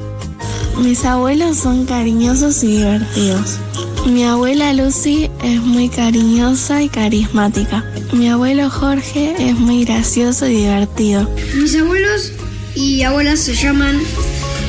Mis 0.77 1.03
abuelos 1.03 1.57
son 1.57 1.85
cariñosos 1.85 2.63
y 2.63 2.77
divertidos. 2.77 3.57
Mi 4.05 4.23
abuela 4.23 4.73
Lucy 4.73 5.29
es 5.43 5.61
muy 5.61 5.89
cariñosa 5.89 6.81
y 6.81 6.87
carismática. 6.87 7.83
Mi 8.13 8.29
abuelo 8.29 8.69
Jorge 8.69 9.35
es 9.37 9.53
muy 9.59 9.83
gracioso 9.83 10.47
y 10.47 10.55
divertido. 10.55 11.29
Mis 11.55 11.75
abuelos 11.75 12.31
y 12.73 13.03
abuelas 13.03 13.39
se 13.39 13.53
llaman 13.53 13.99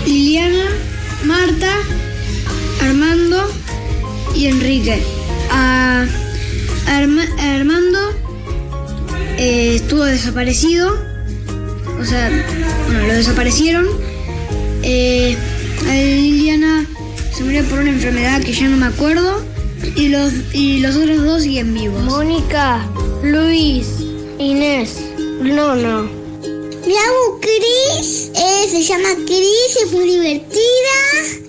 Liliana, 0.06 0.64
Marta, 1.24 1.72
Armando 2.80 3.48
y 4.34 4.46
Enrique. 4.46 5.02
A, 5.50 6.04
Arma- 6.86 7.28
Armando 7.38 7.98
eh, 9.38 9.74
estuvo 9.76 10.04
desaparecido, 10.04 10.96
o 12.00 12.04
sea, 12.04 12.30
bueno, 12.86 13.06
lo 13.06 13.12
desaparecieron. 13.14 13.86
Eh, 14.82 15.36
a 15.88 15.92
Liliana 15.94 16.86
se 17.32 17.44
murió 17.44 17.62
por 17.64 17.78
una 17.80 17.90
enfermedad 17.90 18.40
que 18.42 18.52
ya 18.52 18.68
no 18.68 18.76
me 18.76 18.86
acuerdo. 18.86 19.42
Y 19.96 20.08
los, 20.08 20.32
y 20.52 20.78
los 20.78 20.94
otros 20.94 21.22
dos 21.24 21.42
siguen 21.42 21.74
vivos. 21.74 22.02
Mónica, 22.04 22.86
Luis, 23.24 23.88
Inés, 24.38 24.96
Nono. 25.42 26.21
Mi 26.84 26.96
abu 26.96 27.38
Cris 27.40 28.32
eh, 28.34 28.66
se 28.68 28.82
llama 28.82 29.10
Cris, 29.24 29.76
es 29.84 29.92
muy 29.92 30.10
divertida, 30.10 30.98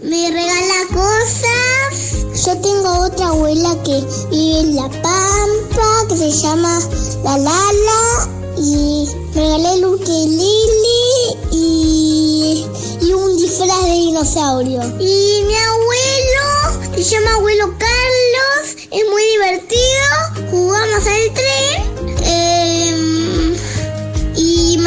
me 0.04 0.30
regala 0.30 0.88
cosas. 0.94 2.46
Yo 2.46 2.62
tengo 2.62 3.06
otra 3.06 3.30
abuela 3.30 3.76
que 3.84 4.00
vive 4.30 4.60
en 4.60 4.76
La 4.76 4.88
Pampa, 4.90 6.08
que 6.08 6.18
se 6.18 6.30
llama 6.30 6.80
La 7.24 7.40
Lala, 7.40 8.30
y 8.58 9.08
me 9.34 9.42
regalé 9.42 9.74
el 9.74 9.86
ukelele 9.86 11.04
y, 11.52 12.68
y 13.02 13.14
un 13.14 13.36
disfraz 13.36 13.86
de 13.86 13.92
dinosaurio. 13.92 14.82
Y 15.00 15.42
mi 15.48 15.56
abuelo 15.56 16.94
se 16.96 17.04
llama 17.04 17.34
abuelo 17.34 17.74
Carlos, 17.80 18.76
es 18.92 19.10
muy 19.10 19.24
divertido, 19.24 20.52
jugamos 20.52 21.08
al 21.08 21.34
tren. 21.34 21.93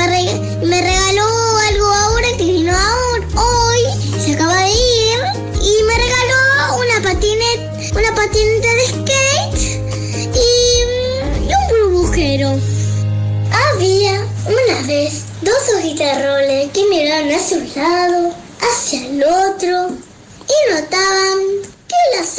Me, 0.07 0.13
reg- 0.13 0.59
me 0.63 0.81
regaló 0.81 1.27
algo 1.69 1.87
ahora 1.87 2.29
que 2.37 2.45
vino 2.45 2.73
ahora, 2.77 3.27
hoy, 3.35 3.81
se 4.25 4.33
acaba 4.35 4.63
de 4.63 4.71
ir, 4.71 5.21
y 5.61 5.83
me 5.83 5.95
regaló 5.95 6.77
una 6.77 7.03
patineta, 7.03 7.99
una 7.99 8.15
patineta 8.15 8.69
de 8.69 8.87
skate 8.87 9.59
y, 10.35 10.83
mm, 10.85 11.49
un 11.49 11.91
burbujero. 11.91 12.51
Había 13.53 14.25
una 14.47 14.87
vez 14.87 15.25
dos 15.43 15.59
hojitas 15.77 16.23
roble 16.25 16.71
que 16.73 16.85
miraban 16.87 17.33
hacia 17.33 17.57
un 17.59 17.73
lado, 17.75 18.35
hacia 18.61 19.07
el 19.07 19.25
otro, 19.25 19.91
y 19.91 20.73
notaban 20.73 21.39
que 21.89 22.17
las 22.17 22.37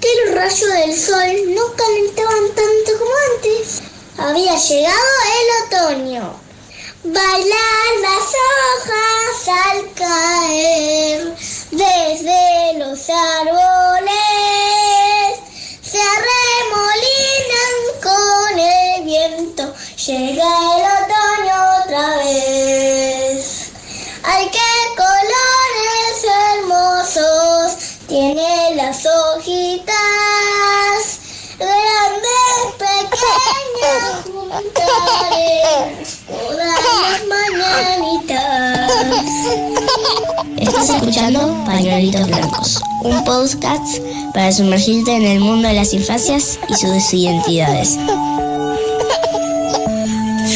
que 0.00 0.08
los 0.26 0.34
rayos 0.34 0.60
del 0.60 0.94
sol 0.98 1.54
no 1.54 1.62
calentaban 1.74 2.46
tanto 2.54 2.98
como 2.98 3.10
antes. 3.34 3.80
Había 4.18 4.56
llegado 4.58 4.98
el 5.40 5.48
otoño. 5.96 6.47
Bailar 7.10 7.90
las 8.02 8.28
hojas 8.44 9.48
al 9.48 9.94
caer 9.94 11.34
desde 11.70 12.74
los 12.78 13.08
árboles 13.08 14.12
se 15.80 15.98
arremolinan 16.02 17.74
con 18.02 18.58
el 18.58 19.04
viento. 19.04 19.74
Llega 20.06 20.50
el 20.76 20.82
otoño 21.02 21.56
otra 21.82 22.16
vez. 22.18 23.70
¡Ay, 24.24 24.50
qué 24.52 24.72
colores 24.94 26.24
hermosos! 26.58 27.68
Tiene 28.06 28.74
las 28.74 29.06
hojitas 29.06 29.94
grandes, 31.58 32.74
pequeñas, 32.78 34.26
Estás 40.58 40.90
escuchando 40.90 41.64
Pañuelitos 41.64 42.26
Blancos, 42.26 42.82
un 43.02 43.24
podcast 43.24 43.98
para 44.34 44.52
sumergirte 44.52 45.16
en 45.16 45.22
el 45.22 45.40
mundo 45.40 45.68
de 45.68 45.74
las 45.74 45.94
infancias 45.94 46.58
y 46.68 46.74
sus 46.74 47.14
identidades. 47.14 47.98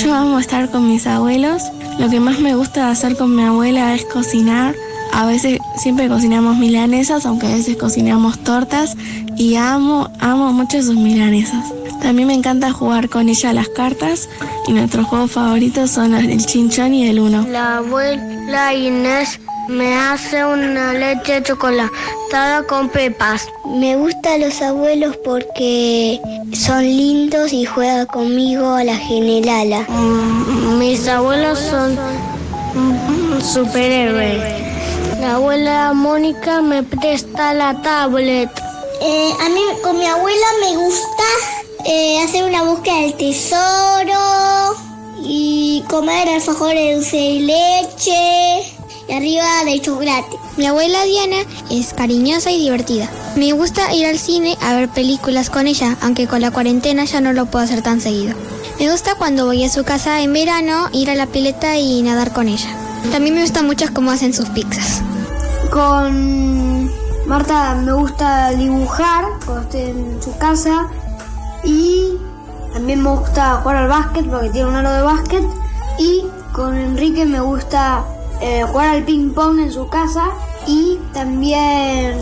Yo 0.03 0.15
amo 0.15 0.39
estar 0.39 0.71
con 0.71 0.93
mis 0.93 1.07
abuelos. 1.07 1.63
Lo 1.99 2.11
que 2.11 2.21
más 2.21 2.39
me 2.39 2.55
gusta 2.55 2.91
hacer 2.91 3.17
con 3.17 3.35
mi 3.35 3.43
abuela 3.43 3.95
es 3.95 4.05
cocinar. 4.05 4.75
A 5.13 5.25
veces 5.25 5.59
siempre 5.79 6.09
cocinamos 6.09 6.59
milanesas, 6.59 7.25
aunque 7.25 7.47
a 7.47 7.57
veces 7.57 7.79
cocinamos 7.79 8.39
tortas. 8.41 8.95
Y 9.37 9.57
amo, 9.57 10.11
amo 10.21 10.53
mucho 10.53 10.83
sus 10.83 10.97
milanesas. 10.97 11.65
También 12.03 12.27
me 12.29 12.35
encanta 12.35 12.73
jugar 12.73 13.09
con 13.09 13.29
ella 13.29 13.51
a 13.51 13.53
las 13.53 13.69
cartas. 13.69 14.29
Y 14.67 14.73
nuestros 14.73 15.07
juegos 15.07 15.31
favoritos 15.33 15.91
son 15.91 16.13
del 16.13 16.45
chinchón 16.45 16.93
y 16.95 17.09
el 17.09 17.21
uno. 17.21 17.47
La 17.49 17.79
abuela 17.79 18.75
Inés 18.75 19.39
me 19.69 19.95
hace 19.97 20.45
una 20.45 20.93
leche 20.93 21.43
chocolatada 21.43 22.67
con 22.69 22.89
pepas. 22.89 23.49
Me 23.65 23.97
gustan 23.97 24.41
los 24.41 24.61
abuelos 24.61 25.17
porque 25.25 26.21
son 26.53 26.83
lindos 26.83 27.53
y 27.53 27.65
juegan 27.65 28.07
conmigo 28.07 28.75
a 28.75 28.83
la 28.85 28.97
generala. 28.97 29.87
Mm, 29.89 30.79
Mis 30.79 31.07
abuelos 31.07 31.59
son 31.61 31.97
superhéroes. 33.41 34.43
La 35.21 35.37
abuela 35.37 35.93
Mónica 35.95 36.61
me 36.61 36.83
presta 36.83 37.55
la 37.55 37.81
tablet. 37.81 38.51
Eh, 39.01 39.33
a 39.41 39.49
mí 39.49 39.61
con 39.83 39.99
mi 39.99 40.07
abuela 40.07 40.47
me 40.61 40.77
gusta 40.77 41.25
eh, 41.85 42.21
hacer 42.23 42.45
una 42.45 42.63
búsqueda 42.63 43.01
del 43.01 43.15
tesoro 43.15 44.77
y 45.21 45.85
comer 45.89 46.29
alfajores 46.29 46.81
de 46.81 46.95
dulce 46.95 47.17
de 47.17 47.41
leche 47.41 48.77
y 49.09 49.13
arriba 49.13 49.65
de 49.65 49.81
chocolate. 49.81 50.37
Mi 50.57 50.67
abuela 50.67 51.05
Diana 51.05 51.39
es 51.71 51.93
cariñosa 51.95 52.51
y 52.51 52.59
divertida. 52.59 53.09
Me 53.37 53.53
gusta 53.53 53.93
ir 53.95 54.07
al 54.07 54.19
cine 54.19 54.57
a 54.61 54.75
ver 54.75 54.89
películas 54.89 55.51
con 55.51 55.67
ella, 55.67 55.97
aunque 56.03 56.27
con 56.27 56.41
la 56.41 56.51
cuarentena 56.51 57.05
ya 57.05 57.21
no 57.21 57.33
lo 57.33 57.47
puedo 57.47 57.65
hacer 57.65 57.83
tan 57.83 58.01
seguido. 58.01 58.35
Me 58.79 58.91
gusta 58.91 59.15
cuando 59.15 59.47
voy 59.47 59.65
a 59.65 59.71
su 59.71 59.85
casa 59.85 60.23
en 60.23 60.33
verano 60.33 60.89
ir 60.93 61.11
a 61.11 61.15
la 61.15 61.27
pileta 61.27 61.77
y 61.79 62.03
nadar 62.03 62.33
con 62.33 62.49
ella. 62.49 62.69
También 63.11 63.35
me 63.35 63.43
gusta 63.43 63.63
mucho 63.63 63.87
cómo 63.93 64.11
hacen 64.11 64.35
sus 64.35 64.49
pizzas. 64.51 65.03
Con 65.71 66.91
Marta 67.27 67.75
me 67.75 67.93
gusta 67.93 68.51
dibujar 68.51 69.25
cuando 69.45 69.63
estoy 69.63 69.81
en 69.83 70.23
su 70.23 70.37
casa 70.37 70.89
y 71.65 72.19
también 72.73 73.03
me 73.03 73.11
gusta 73.11 73.57
jugar 73.57 73.77
al 73.77 73.89
básquet 73.89 74.29
porque 74.29 74.51
tiene 74.51 74.69
un 74.69 74.75
aro 74.75 74.93
de 74.93 75.03
básquet 75.03 75.45
y 75.99 76.25
con 76.53 76.77
Enrique 76.77 77.25
me 77.25 77.41
gusta 77.41 78.05
eh, 78.41 78.65
jugar 78.71 78.89
al 78.89 79.05
ping 79.05 79.33
pong 79.33 79.59
en 79.61 79.73
su 79.73 79.89
casa 79.89 80.31
y 80.67 80.99
también 81.13 82.17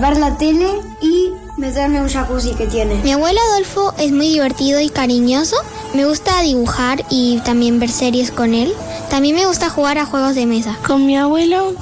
ver 0.00 0.18
la 0.18 0.36
tele 0.36 0.68
y 1.00 1.32
meterme 1.56 1.98
en 1.98 2.04
un 2.04 2.08
jacuzzi 2.08 2.54
que 2.54 2.66
tiene. 2.66 2.96
Mi 3.02 3.12
abuelo 3.12 3.40
Adolfo 3.52 3.94
es 3.98 4.12
muy 4.12 4.28
divertido 4.28 4.80
y 4.80 4.88
cariñoso. 4.90 5.56
Me 5.94 6.04
gusta 6.04 6.42
dibujar 6.42 7.04
y 7.10 7.40
también 7.44 7.80
ver 7.80 7.90
series 7.90 8.30
con 8.30 8.54
él. 8.54 8.72
También 9.10 9.34
me 9.34 9.46
gusta 9.46 9.70
jugar 9.70 9.98
a 9.98 10.04
juegos 10.04 10.34
de 10.34 10.46
mesa. 10.46 10.76
Con 10.86 11.06
mi 11.06 11.16
abuelo 11.16 11.74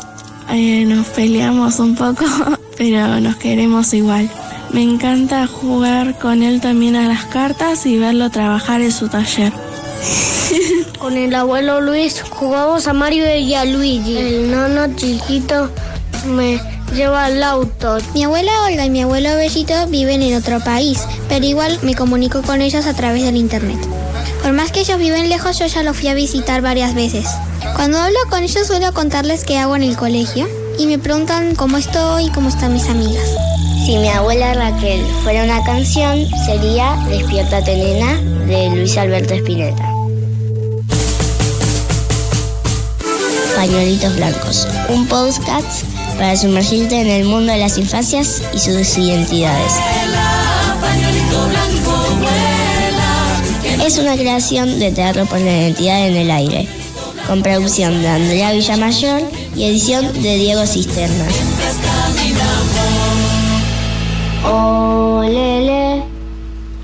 eh, 0.50 0.84
nos 0.86 1.06
peleamos 1.08 1.78
un 1.78 1.94
poco, 1.96 2.24
pero 2.78 3.20
nos 3.20 3.36
queremos 3.36 3.92
igual. 3.92 4.30
Me 4.70 4.82
encanta 4.82 5.46
jugar 5.46 6.18
con 6.18 6.42
él 6.42 6.60
también 6.60 6.96
a 6.96 7.08
las 7.08 7.24
cartas 7.26 7.86
y 7.86 7.96
verlo 7.98 8.30
trabajar 8.30 8.80
en 8.80 8.92
su 8.92 9.08
taller. 9.08 9.52
Con 10.98 11.16
el 11.16 11.34
abuelo 11.34 11.80
Luis 11.80 12.22
jugamos 12.28 12.86
a 12.86 12.92
Mario 12.92 13.34
y 13.36 13.54
a 13.54 13.64
Luigi. 13.64 14.16
El 14.16 14.50
nono 14.50 14.94
chiquito 14.96 15.70
me 16.26 16.60
lleva 16.94 17.26
al 17.26 17.42
auto. 17.42 17.98
Mi 18.14 18.24
abuela 18.24 18.52
Olga 18.64 18.84
y 18.84 18.90
mi 18.90 19.02
abuelo 19.02 19.36
Bellito 19.36 19.86
viven 19.88 20.22
en 20.22 20.36
otro 20.36 20.60
país, 20.60 21.06
pero 21.28 21.44
igual 21.46 21.78
me 21.82 21.94
comunico 21.94 22.42
con 22.42 22.60
ellos 22.60 22.86
a 22.86 22.94
través 22.94 23.24
del 23.24 23.36
internet. 23.36 23.78
Por 24.42 24.52
más 24.52 24.70
que 24.72 24.80
ellos 24.80 24.98
viven 24.98 25.28
lejos, 25.28 25.58
yo 25.58 25.66
ya 25.66 25.82
los 25.82 25.96
fui 25.96 26.08
a 26.08 26.14
visitar 26.14 26.62
varias 26.62 26.94
veces. 26.94 27.26
Cuando 27.74 27.98
hablo 27.98 28.18
con 28.30 28.42
ellos 28.42 28.66
suelo 28.66 28.92
contarles 28.92 29.44
qué 29.44 29.58
hago 29.58 29.76
en 29.76 29.82
el 29.82 29.96
colegio 29.96 30.46
y 30.78 30.86
me 30.86 30.98
preguntan 30.98 31.54
cómo 31.54 31.76
estoy 31.76 32.26
y 32.26 32.30
cómo 32.30 32.48
están 32.48 32.72
mis 32.72 32.88
amigas. 32.88 33.28
Si 33.86 33.96
mi 33.98 34.08
abuela 34.08 34.52
Raquel 34.52 35.00
fuera 35.22 35.44
una 35.44 35.62
canción, 35.62 36.26
sería 36.44 36.96
Despiértate 37.08 37.76
nena 37.76 38.20
de 38.44 38.68
Luis 38.70 38.98
Alberto 38.98 39.34
Spinetta. 39.34 39.88
Pañuelitos 43.54 44.16
blancos, 44.16 44.66
un 44.88 45.06
podcast 45.06 45.84
para 46.18 46.36
sumergirte 46.36 47.00
en 47.00 47.06
el 47.06 47.26
mundo 47.26 47.52
de 47.52 47.60
las 47.60 47.78
infancias 47.78 48.42
y 48.52 48.58
sus 48.58 48.98
identidades. 48.98 49.74
Es 53.84 53.98
una 53.98 54.16
creación 54.16 54.80
de 54.80 54.90
Teatro 54.90 55.26
por 55.26 55.38
la 55.38 55.58
Identidad 55.58 56.08
en 56.08 56.16
el 56.16 56.32
Aire, 56.32 56.66
con 57.28 57.40
producción 57.40 58.02
de 58.02 58.08
Andrea 58.08 58.50
Villamayor 58.50 59.22
y 59.54 59.62
edición 59.62 60.12
de 60.24 60.38
Diego 60.38 60.66
Cisterna. 60.66 61.26
Olele, 64.48 66.02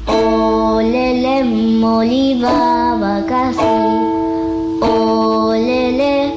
olele, 0.09 1.45
molibaba 1.45 3.25
casi. 3.29 3.75
Olele, 4.83 6.33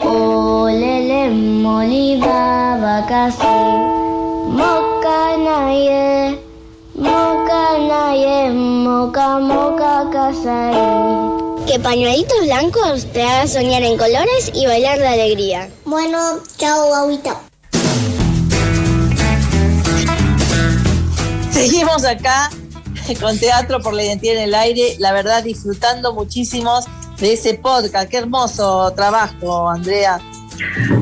olele, 0.00 1.30
molibaba 1.30 3.06
casi. 3.08 3.54
Mocanaye, 4.58 6.38
mocanaye, 6.94 8.50
moca, 8.50 9.38
moca, 9.38 10.10
casai. 10.12 10.76
Que 11.66 11.78
pañuelitos 11.78 12.40
blancos 12.42 13.06
te 13.12 13.22
hagan 13.22 13.48
soñar 13.48 13.82
en 13.82 13.96
colores 13.96 14.50
y 14.52 14.66
bailar 14.66 14.98
de 14.98 15.08
alegría. 15.08 15.70
Bueno, 15.86 16.18
chao, 16.58 16.94
agüita. 16.94 17.51
Seguimos 21.52 22.04
acá 22.04 22.50
con 23.20 23.38
Teatro 23.38 23.80
por 23.80 23.94
la 23.94 24.04
Identidad 24.04 24.36
en 24.36 24.42
el 24.44 24.54
Aire, 24.54 24.96
la 24.98 25.12
verdad 25.12 25.44
disfrutando 25.44 26.14
muchísimo 26.14 26.80
de 27.18 27.34
ese 27.34 27.54
podcast. 27.54 28.08
Qué 28.08 28.16
hermoso 28.18 28.90
trabajo, 28.96 29.68
Andrea. 29.68 30.18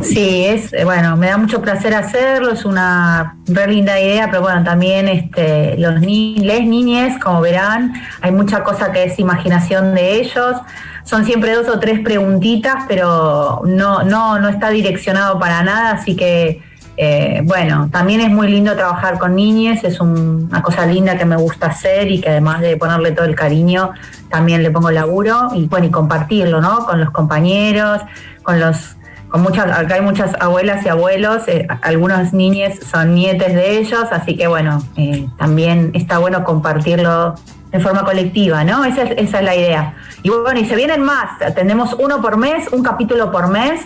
Sí, 0.02 0.44
es 0.46 0.72
eh, 0.72 0.84
bueno, 0.84 1.16
me 1.16 1.28
da 1.28 1.36
mucho 1.36 1.62
placer 1.62 1.94
hacerlo, 1.94 2.52
es 2.52 2.64
una 2.64 3.36
re 3.46 3.68
linda 3.68 4.00
idea, 4.00 4.28
pero 4.30 4.42
bueno, 4.42 4.64
también 4.64 5.08
este, 5.08 5.76
los 5.78 6.00
ni 6.00 6.36
les 6.38 6.64
niñes, 6.64 7.22
como 7.22 7.40
verán, 7.40 7.92
hay 8.20 8.32
mucha 8.32 8.64
cosa 8.64 8.90
que 8.92 9.04
es 9.04 9.18
imaginación 9.18 9.94
de 9.94 10.20
ellos. 10.20 10.56
Son 11.04 11.24
siempre 11.24 11.54
dos 11.54 11.68
o 11.68 11.78
tres 11.78 12.00
preguntitas, 12.00 12.84
pero 12.88 13.62
no, 13.64 14.02
no, 14.02 14.38
no 14.38 14.48
está 14.48 14.70
direccionado 14.70 15.38
para 15.38 15.62
nada, 15.62 15.92
así 15.92 16.16
que 16.16 16.62
eh, 17.02 17.40
bueno, 17.44 17.88
también 17.90 18.20
es 18.20 18.28
muy 18.30 18.46
lindo 18.48 18.74
trabajar 18.76 19.18
con 19.18 19.34
niñes, 19.34 19.82
es 19.84 20.00
un- 20.00 20.48
una 20.50 20.60
cosa 20.60 20.84
linda 20.84 21.16
que 21.16 21.24
me 21.24 21.36
gusta 21.36 21.68
hacer 21.68 22.10
y 22.10 22.20
que 22.20 22.28
además 22.28 22.60
de 22.60 22.76
ponerle 22.76 23.12
todo 23.12 23.24
el 23.24 23.34
cariño, 23.34 23.92
también 24.28 24.62
le 24.62 24.70
pongo 24.70 24.90
laburo 24.90 25.48
y 25.54 25.66
bueno, 25.66 25.86
y 25.86 25.90
compartirlo, 25.90 26.60
¿no? 26.60 26.84
Con 26.84 27.00
los 27.00 27.10
compañeros, 27.10 28.02
con 28.42 28.60
los, 28.60 28.96
con 29.30 29.40
muchas, 29.40 29.66
acá 29.78 29.94
hay 29.94 30.02
muchas 30.02 30.32
abuelas 30.40 30.84
y 30.84 30.90
abuelos, 30.90 31.48
eh, 31.48 31.66
algunos 31.80 32.34
niños 32.34 32.74
son 32.90 33.14
nietes 33.14 33.54
de 33.54 33.78
ellos, 33.78 34.04
así 34.12 34.36
que 34.36 34.46
bueno, 34.46 34.82
eh, 34.96 35.26
también 35.38 35.92
está 35.94 36.18
bueno 36.18 36.44
compartirlo 36.44 37.34
de 37.72 37.80
forma 37.80 38.04
colectiva, 38.04 38.62
¿no? 38.64 38.84
Esa 38.84 39.04
es, 39.04 39.12
esa 39.16 39.38
es 39.38 39.44
la 39.46 39.54
idea. 39.54 39.94
Y 40.22 40.28
bueno, 40.28 40.60
y 40.60 40.66
se 40.66 40.76
vienen 40.76 41.00
más, 41.02 41.30
tenemos 41.54 41.96
uno 41.98 42.20
por 42.20 42.36
mes, 42.36 42.68
un 42.72 42.82
capítulo 42.82 43.32
por 43.32 43.48
mes. 43.48 43.80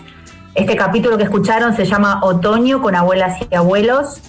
Este 0.55 0.77
capítulo 0.77 1.17
que 1.19 1.25
escucharon 1.25 1.75
se 1.75 1.85
llama 1.85 2.21
Otoño 2.23 2.81
con 2.81 2.95
abuelas 2.95 3.39
y 3.51 3.55
abuelos. 3.55 4.21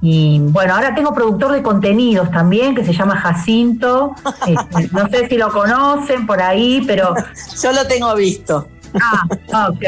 Y 0.00 0.38
bueno, 0.38 0.74
ahora 0.74 0.94
tengo 0.94 1.14
productor 1.14 1.52
de 1.52 1.62
contenidos 1.62 2.30
también 2.30 2.74
que 2.74 2.84
se 2.84 2.92
llama 2.92 3.16
Jacinto. 3.16 4.14
Este, 4.46 4.88
no 4.92 5.08
sé 5.08 5.28
si 5.28 5.36
lo 5.36 5.50
conocen 5.50 6.26
por 6.26 6.40
ahí, 6.40 6.82
pero. 6.86 7.14
Yo 7.62 7.72
lo 7.72 7.86
tengo 7.86 8.14
visto. 8.14 8.68
Ah, 9.52 9.68
ok. 9.70 9.82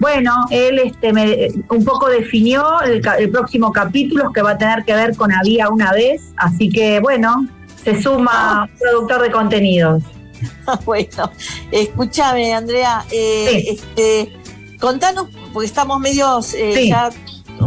Bueno, 0.00 0.46
él 0.50 0.80
este, 0.80 1.12
me, 1.12 1.48
un 1.68 1.84
poco 1.84 2.08
definió 2.08 2.80
el, 2.80 3.00
próximo 3.30 3.72
capítulo 3.72 4.32
que 4.32 4.42
va 4.42 4.52
a 4.52 4.58
tener 4.58 4.84
que 4.84 4.94
ver 4.94 5.16
con 5.16 5.32
Había 5.32 5.68
una 5.68 5.92
vez. 5.92 6.32
Así 6.36 6.68
que 6.68 6.98
bueno, 6.98 7.46
se 7.84 8.02
suma 8.02 8.68
productor 8.80 9.22
de 9.22 9.30
contenidos. 9.30 10.02
bueno, 10.84 11.30
escúchame, 11.70 12.54
Andrea, 12.54 13.04
eh, 13.10 13.64
este, 13.68 14.37
contanos, 14.80 15.26
porque 15.52 15.66
estamos 15.66 16.00
medios, 16.00 16.54
eh, 16.54 16.72
Sí. 16.74 16.88
ya 16.88 17.10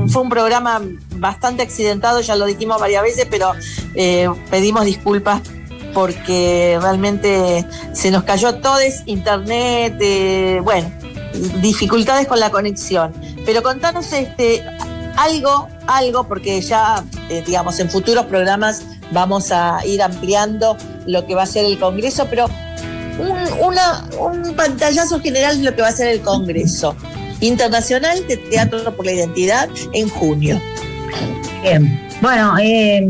fue 0.08 0.22
un 0.22 0.30
programa 0.30 0.82
bastante 1.16 1.64
accidentado, 1.64 2.22
ya 2.22 2.36
lo 2.36 2.46
dijimos 2.46 2.80
varias 2.80 3.04
veces, 3.04 3.28
pero 3.30 3.52
eh, 3.96 4.30
pedimos 4.50 4.86
disculpas 4.86 5.42
porque 5.94 6.80
realmente 6.82 7.66
se 7.94 8.12
nos 8.12 8.24
cayó 8.24 8.56
todo, 8.56 8.80
es 8.80 9.04
internet, 9.06 9.98
eh, 10.00 10.62
bueno, 10.64 10.90
dificultades 11.62 12.28
con 12.28 12.40
la 12.40 12.50
conexión. 12.50 13.14
Pero 13.46 13.62
contanos 13.64 14.14
este 14.14 14.64
algo, 15.18 15.68
algo, 15.88 16.24
porque 16.28 16.62
ya, 16.62 17.04
eh, 17.30 17.44
digamos, 17.46 17.80
en 17.80 17.90
futuros 17.90 18.26
programas 18.26 18.84
vamos 19.12 19.52
a 19.52 19.86
ir 19.86 20.02
ampliando 20.02 20.78
lo 21.06 21.26
que 21.26 21.36
va 21.36 21.44
a 21.44 21.46
ser 21.46 21.66
el 21.66 21.78
Congreso, 21.78 22.28
pero 22.30 22.48
un, 23.20 23.38
una- 23.68 24.06
un 24.20 24.54
pantallazo 24.56 25.20
general 25.20 25.58
de 25.60 25.70
lo 25.70 25.76
que 25.76 25.82
va 25.82 25.90
a 25.90 25.94
ser 25.94 26.08
el 26.10 26.22
Congreso 26.22 26.96
Internacional 27.40 28.26
de 28.28 28.38
Teatro 28.38 28.96
por 28.96 29.06
la 29.06 29.14
Identidad 29.14 29.70
en 29.94 30.10
junio. 30.10 30.60
Bien, 31.64 32.00
bueno, 32.22 32.56
eh, 32.60 33.08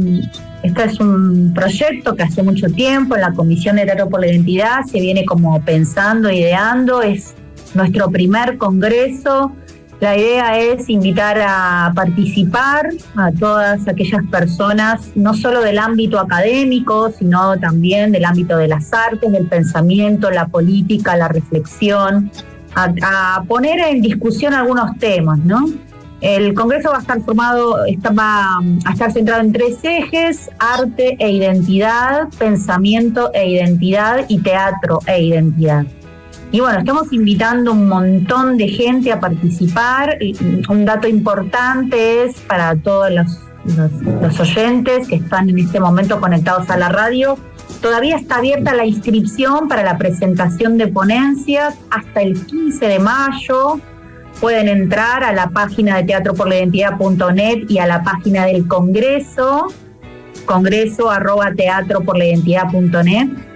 este 0.63 0.83
es 0.85 0.99
un 0.99 1.51
proyecto 1.53 2.15
que 2.15 2.23
hace 2.23 2.43
mucho 2.43 2.67
tiempo 2.67 3.15
en 3.15 3.21
la 3.21 3.33
Comisión 3.33 3.75
de 3.77 3.85
Teatro 3.85 4.09
por 4.09 4.21
la 4.21 4.27
Identidad 4.27 4.81
se 4.89 4.99
viene 4.99 5.25
como 5.25 5.61
pensando, 5.63 6.29
ideando, 6.31 7.01
es 7.01 7.33
nuestro 7.73 8.09
primer 8.09 8.57
congreso. 8.57 9.51
La 10.01 10.17
idea 10.17 10.57
es 10.57 10.89
invitar 10.89 11.37
a 11.39 11.91
participar 11.95 12.89
a 13.15 13.31
todas 13.31 13.87
aquellas 13.87 14.25
personas, 14.31 15.11
no 15.13 15.35
solo 15.35 15.61
del 15.61 15.77
ámbito 15.77 16.19
académico, 16.19 17.11
sino 17.11 17.55
también 17.59 18.11
del 18.11 18.25
ámbito 18.25 18.57
de 18.57 18.67
las 18.67 18.91
artes, 18.93 19.31
del 19.31 19.45
pensamiento, 19.45 20.31
la 20.31 20.47
política, 20.47 21.15
la 21.15 21.27
reflexión, 21.27 22.31
a, 22.73 23.43
poner 23.47 23.79
en 23.79 24.01
discusión 24.01 24.55
algunos 24.55 24.97
temas, 24.97 25.37
¿no? 25.37 25.67
El 26.19 26.55
Congreso 26.55 26.89
va 26.89 26.97
a 26.97 27.01
estar 27.01 27.21
formado, 27.21 27.85
está, 27.85 28.09
va 28.09 28.57
a 28.57 28.93
estar 28.93 29.11
centrado 29.11 29.41
en 29.41 29.53
tres 29.53 29.77
ejes, 29.83 30.49
arte 30.57 31.15
e 31.19 31.29
identidad, 31.29 32.27
pensamiento 32.39 33.29
e 33.35 33.51
identidad 33.51 34.25
y 34.29 34.39
teatro 34.39 34.97
e 35.05 35.21
identidad. 35.21 35.85
Y 36.51 36.59
bueno, 36.59 36.79
estamos 36.79 37.11
invitando 37.13 37.71
un 37.71 37.87
montón 37.87 38.57
de 38.57 38.67
gente 38.67 39.11
a 39.11 39.19
participar. 39.19 40.17
Un 40.69 40.85
dato 40.85 41.07
importante 41.07 42.25
es 42.25 42.35
para 42.41 42.75
todos 42.75 43.09
los, 43.11 43.39
los 44.21 44.39
oyentes 44.39 45.07
que 45.07 45.15
están 45.15 45.49
en 45.49 45.59
este 45.59 45.79
momento 45.79 46.19
conectados 46.19 46.69
a 46.69 46.77
la 46.77 46.89
radio, 46.89 47.37
Todavía 47.81 48.17
está 48.17 48.37
abierta 48.37 48.75
la 48.75 48.85
inscripción 48.85 49.67
para 49.67 49.83
la 49.83 49.97
presentación 49.97 50.77
de 50.77 50.87
ponencias 50.87 51.75
hasta 51.89 52.21
el 52.21 52.45
15 52.45 52.87
de 52.87 52.99
mayo. 52.99 53.79
Pueden 54.39 54.67
entrar 54.67 55.23
a 55.23 55.33
la 55.33 55.49
página 55.49 55.97
de 55.97 56.03
teatroporlaidentidad.net 56.03 57.69
y 57.69 57.79
a 57.79 57.87
la 57.87 58.03
página 58.03 58.45
del 58.45 58.67
Congreso, 58.67 59.67
congreso 60.45 61.09
arroba 61.09 61.53
teatroporlaidentidad.net. 61.53 63.50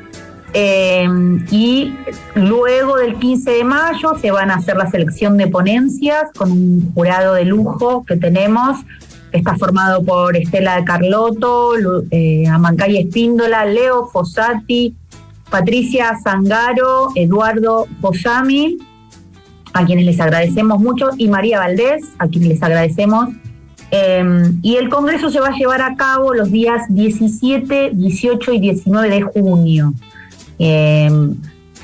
Eh, 0.58 1.06
y 1.52 1.94
luego 2.36 2.96
del 2.96 3.20
15 3.20 3.52
de 3.52 3.64
mayo 3.66 4.14
se 4.22 4.32
van 4.32 4.50
a 4.52 4.56
hacer 4.56 4.78
la 4.78 4.90
selección 4.90 5.36
de 5.36 5.48
ponencias 5.48 6.32
con 6.34 6.50
un 6.50 6.94
jurado 6.94 7.34
de 7.34 7.44
lujo 7.44 8.06
que 8.06 8.16
tenemos 8.16 8.78
Está 9.36 9.58
formado 9.58 10.02
por 10.02 10.38
Estela 10.38 10.78
de 10.78 10.86
Carlotto, 10.86 11.74
eh, 12.10 12.48
Amancay 12.48 13.00
Espíndola, 13.00 13.66
Leo 13.66 14.08
Fossati, 14.08 14.96
Patricia 15.50 16.18
Zangaro, 16.24 17.10
Eduardo 17.16 17.86
Fossami, 18.00 18.78
a 19.74 19.86
quienes 19.86 20.06
les 20.06 20.22
agradecemos 20.22 20.80
mucho, 20.80 21.10
y 21.18 21.28
María 21.28 21.60
Valdés, 21.60 22.06
a 22.18 22.30
quienes 22.30 22.48
les 22.48 22.64
agradecemos. 22.64 23.28
Em, 23.92 24.58
y 24.62 24.78
el 24.78 24.88
Congreso 24.88 25.30
se 25.30 25.42
va 25.42 25.50
a 25.50 25.58
llevar 25.58 25.82
a 25.82 25.98
cabo 25.98 26.34
los 26.34 26.50
días 26.50 26.84
17, 26.88 27.92
18 27.94 28.54
y 28.54 28.60
19 28.62 29.10
de 29.10 29.22
junio. 29.22 29.94
Em, 30.60 31.36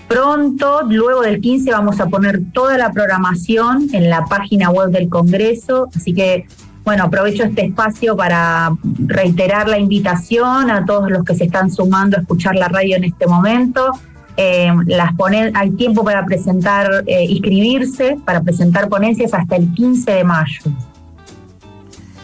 pronto, 0.07 0.81
luego 0.87 1.21
del 1.21 1.41
15, 1.41 1.71
vamos 1.71 1.99
a 1.99 2.07
poner 2.07 2.41
toda 2.53 2.77
la 2.77 2.91
programación 2.91 3.87
en 3.93 4.09
la 4.09 4.25
página 4.25 4.69
web 4.69 4.89
del 4.89 5.09
Congreso, 5.09 5.89
así 5.95 6.13
que 6.13 6.45
bueno, 6.83 7.03
aprovecho 7.03 7.43
este 7.43 7.65
espacio 7.65 8.15
para 8.15 8.71
reiterar 9.05 9.67
la 9.67 9.77
invitación 9.77 10.71
a 10.71 10.83
todos 10.83 11.11
los 11.11 11.23
que 11.23 11.35
se 11.35 11.43
están 11.43 11.71
sumando 11.71 12.17
a 12.17 12.21
escuchar 12.21 12.55
la 12.55 12.69
radio 12.69 12.95
en 12.95 13.03
este 13.03 13.27
momento. 13.27 13.91
Eh, 14.37 14.71
las 14.87 15.11
hay 15.53 15.71
tiempo 15.71 16.03
para 16.03 16.25
presentar, 16.25 17.03
eh, 17.05 17.25
inscribirse, 17.25 18.17
para 18.25 18.41
presentar 18.41 18.89
ponencias 18.89 19.33
hasta 19.33 19.57
el 19.57 19.71
15 19.73 20.11
de 20.11 20.23
mayo. 20.23 20.61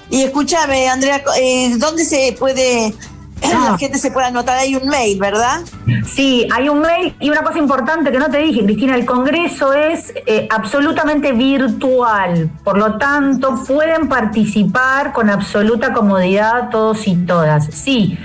Y 0.09 0.23
escúchame, 0.23 0.87
Andrea, 0.87 1.21
eh, 1.39 1.75
¿dónde 1.77 2.03
se 2.05 2.35
puede 2.39 2.93
la 3.41 3.73
ah. 3.73 3.77
gente 3.77 3.97
se 3.97 4.11
puede 4.11 4.27
anotar, 4.27 4.57
hay 4.57 4.75
un 4.75 4.87
mail, 4.87 5.19
¿verdad? 5.19 5.61
Sí, 6.05 6.47
hay 6.51 6.69
un 6.69 6.79
mail 6.81 7.15
y 7.19 7.29
una 7.29 7.43
cosa 7.43 7.59
importante 7.59 8.09
que 8.11 8.17
no 8.17 8.29
te 8.29 8.37
dije, 8.39 8.63
Cristina, 8.63 8.95
el 8.95 9.05
Congreso 9.05 9.73
es 9.73 10.13
eh, 10.25 10.47
absolutamente 10.49 11.33
virtual, 11.33 12.49
por 12.63 12.77
lo 12.77 12.97
tanto 12.97 13.63
pueden 13.65 14.07
participar 14.09 15.11
con 15.13 15.29
absoluta 15.29 15.93
comodidad 15.93 16.69
todos 16.69 17.07
y 17.07 17.15
todas. 17.15 17.65
Sí, 17.65 18.17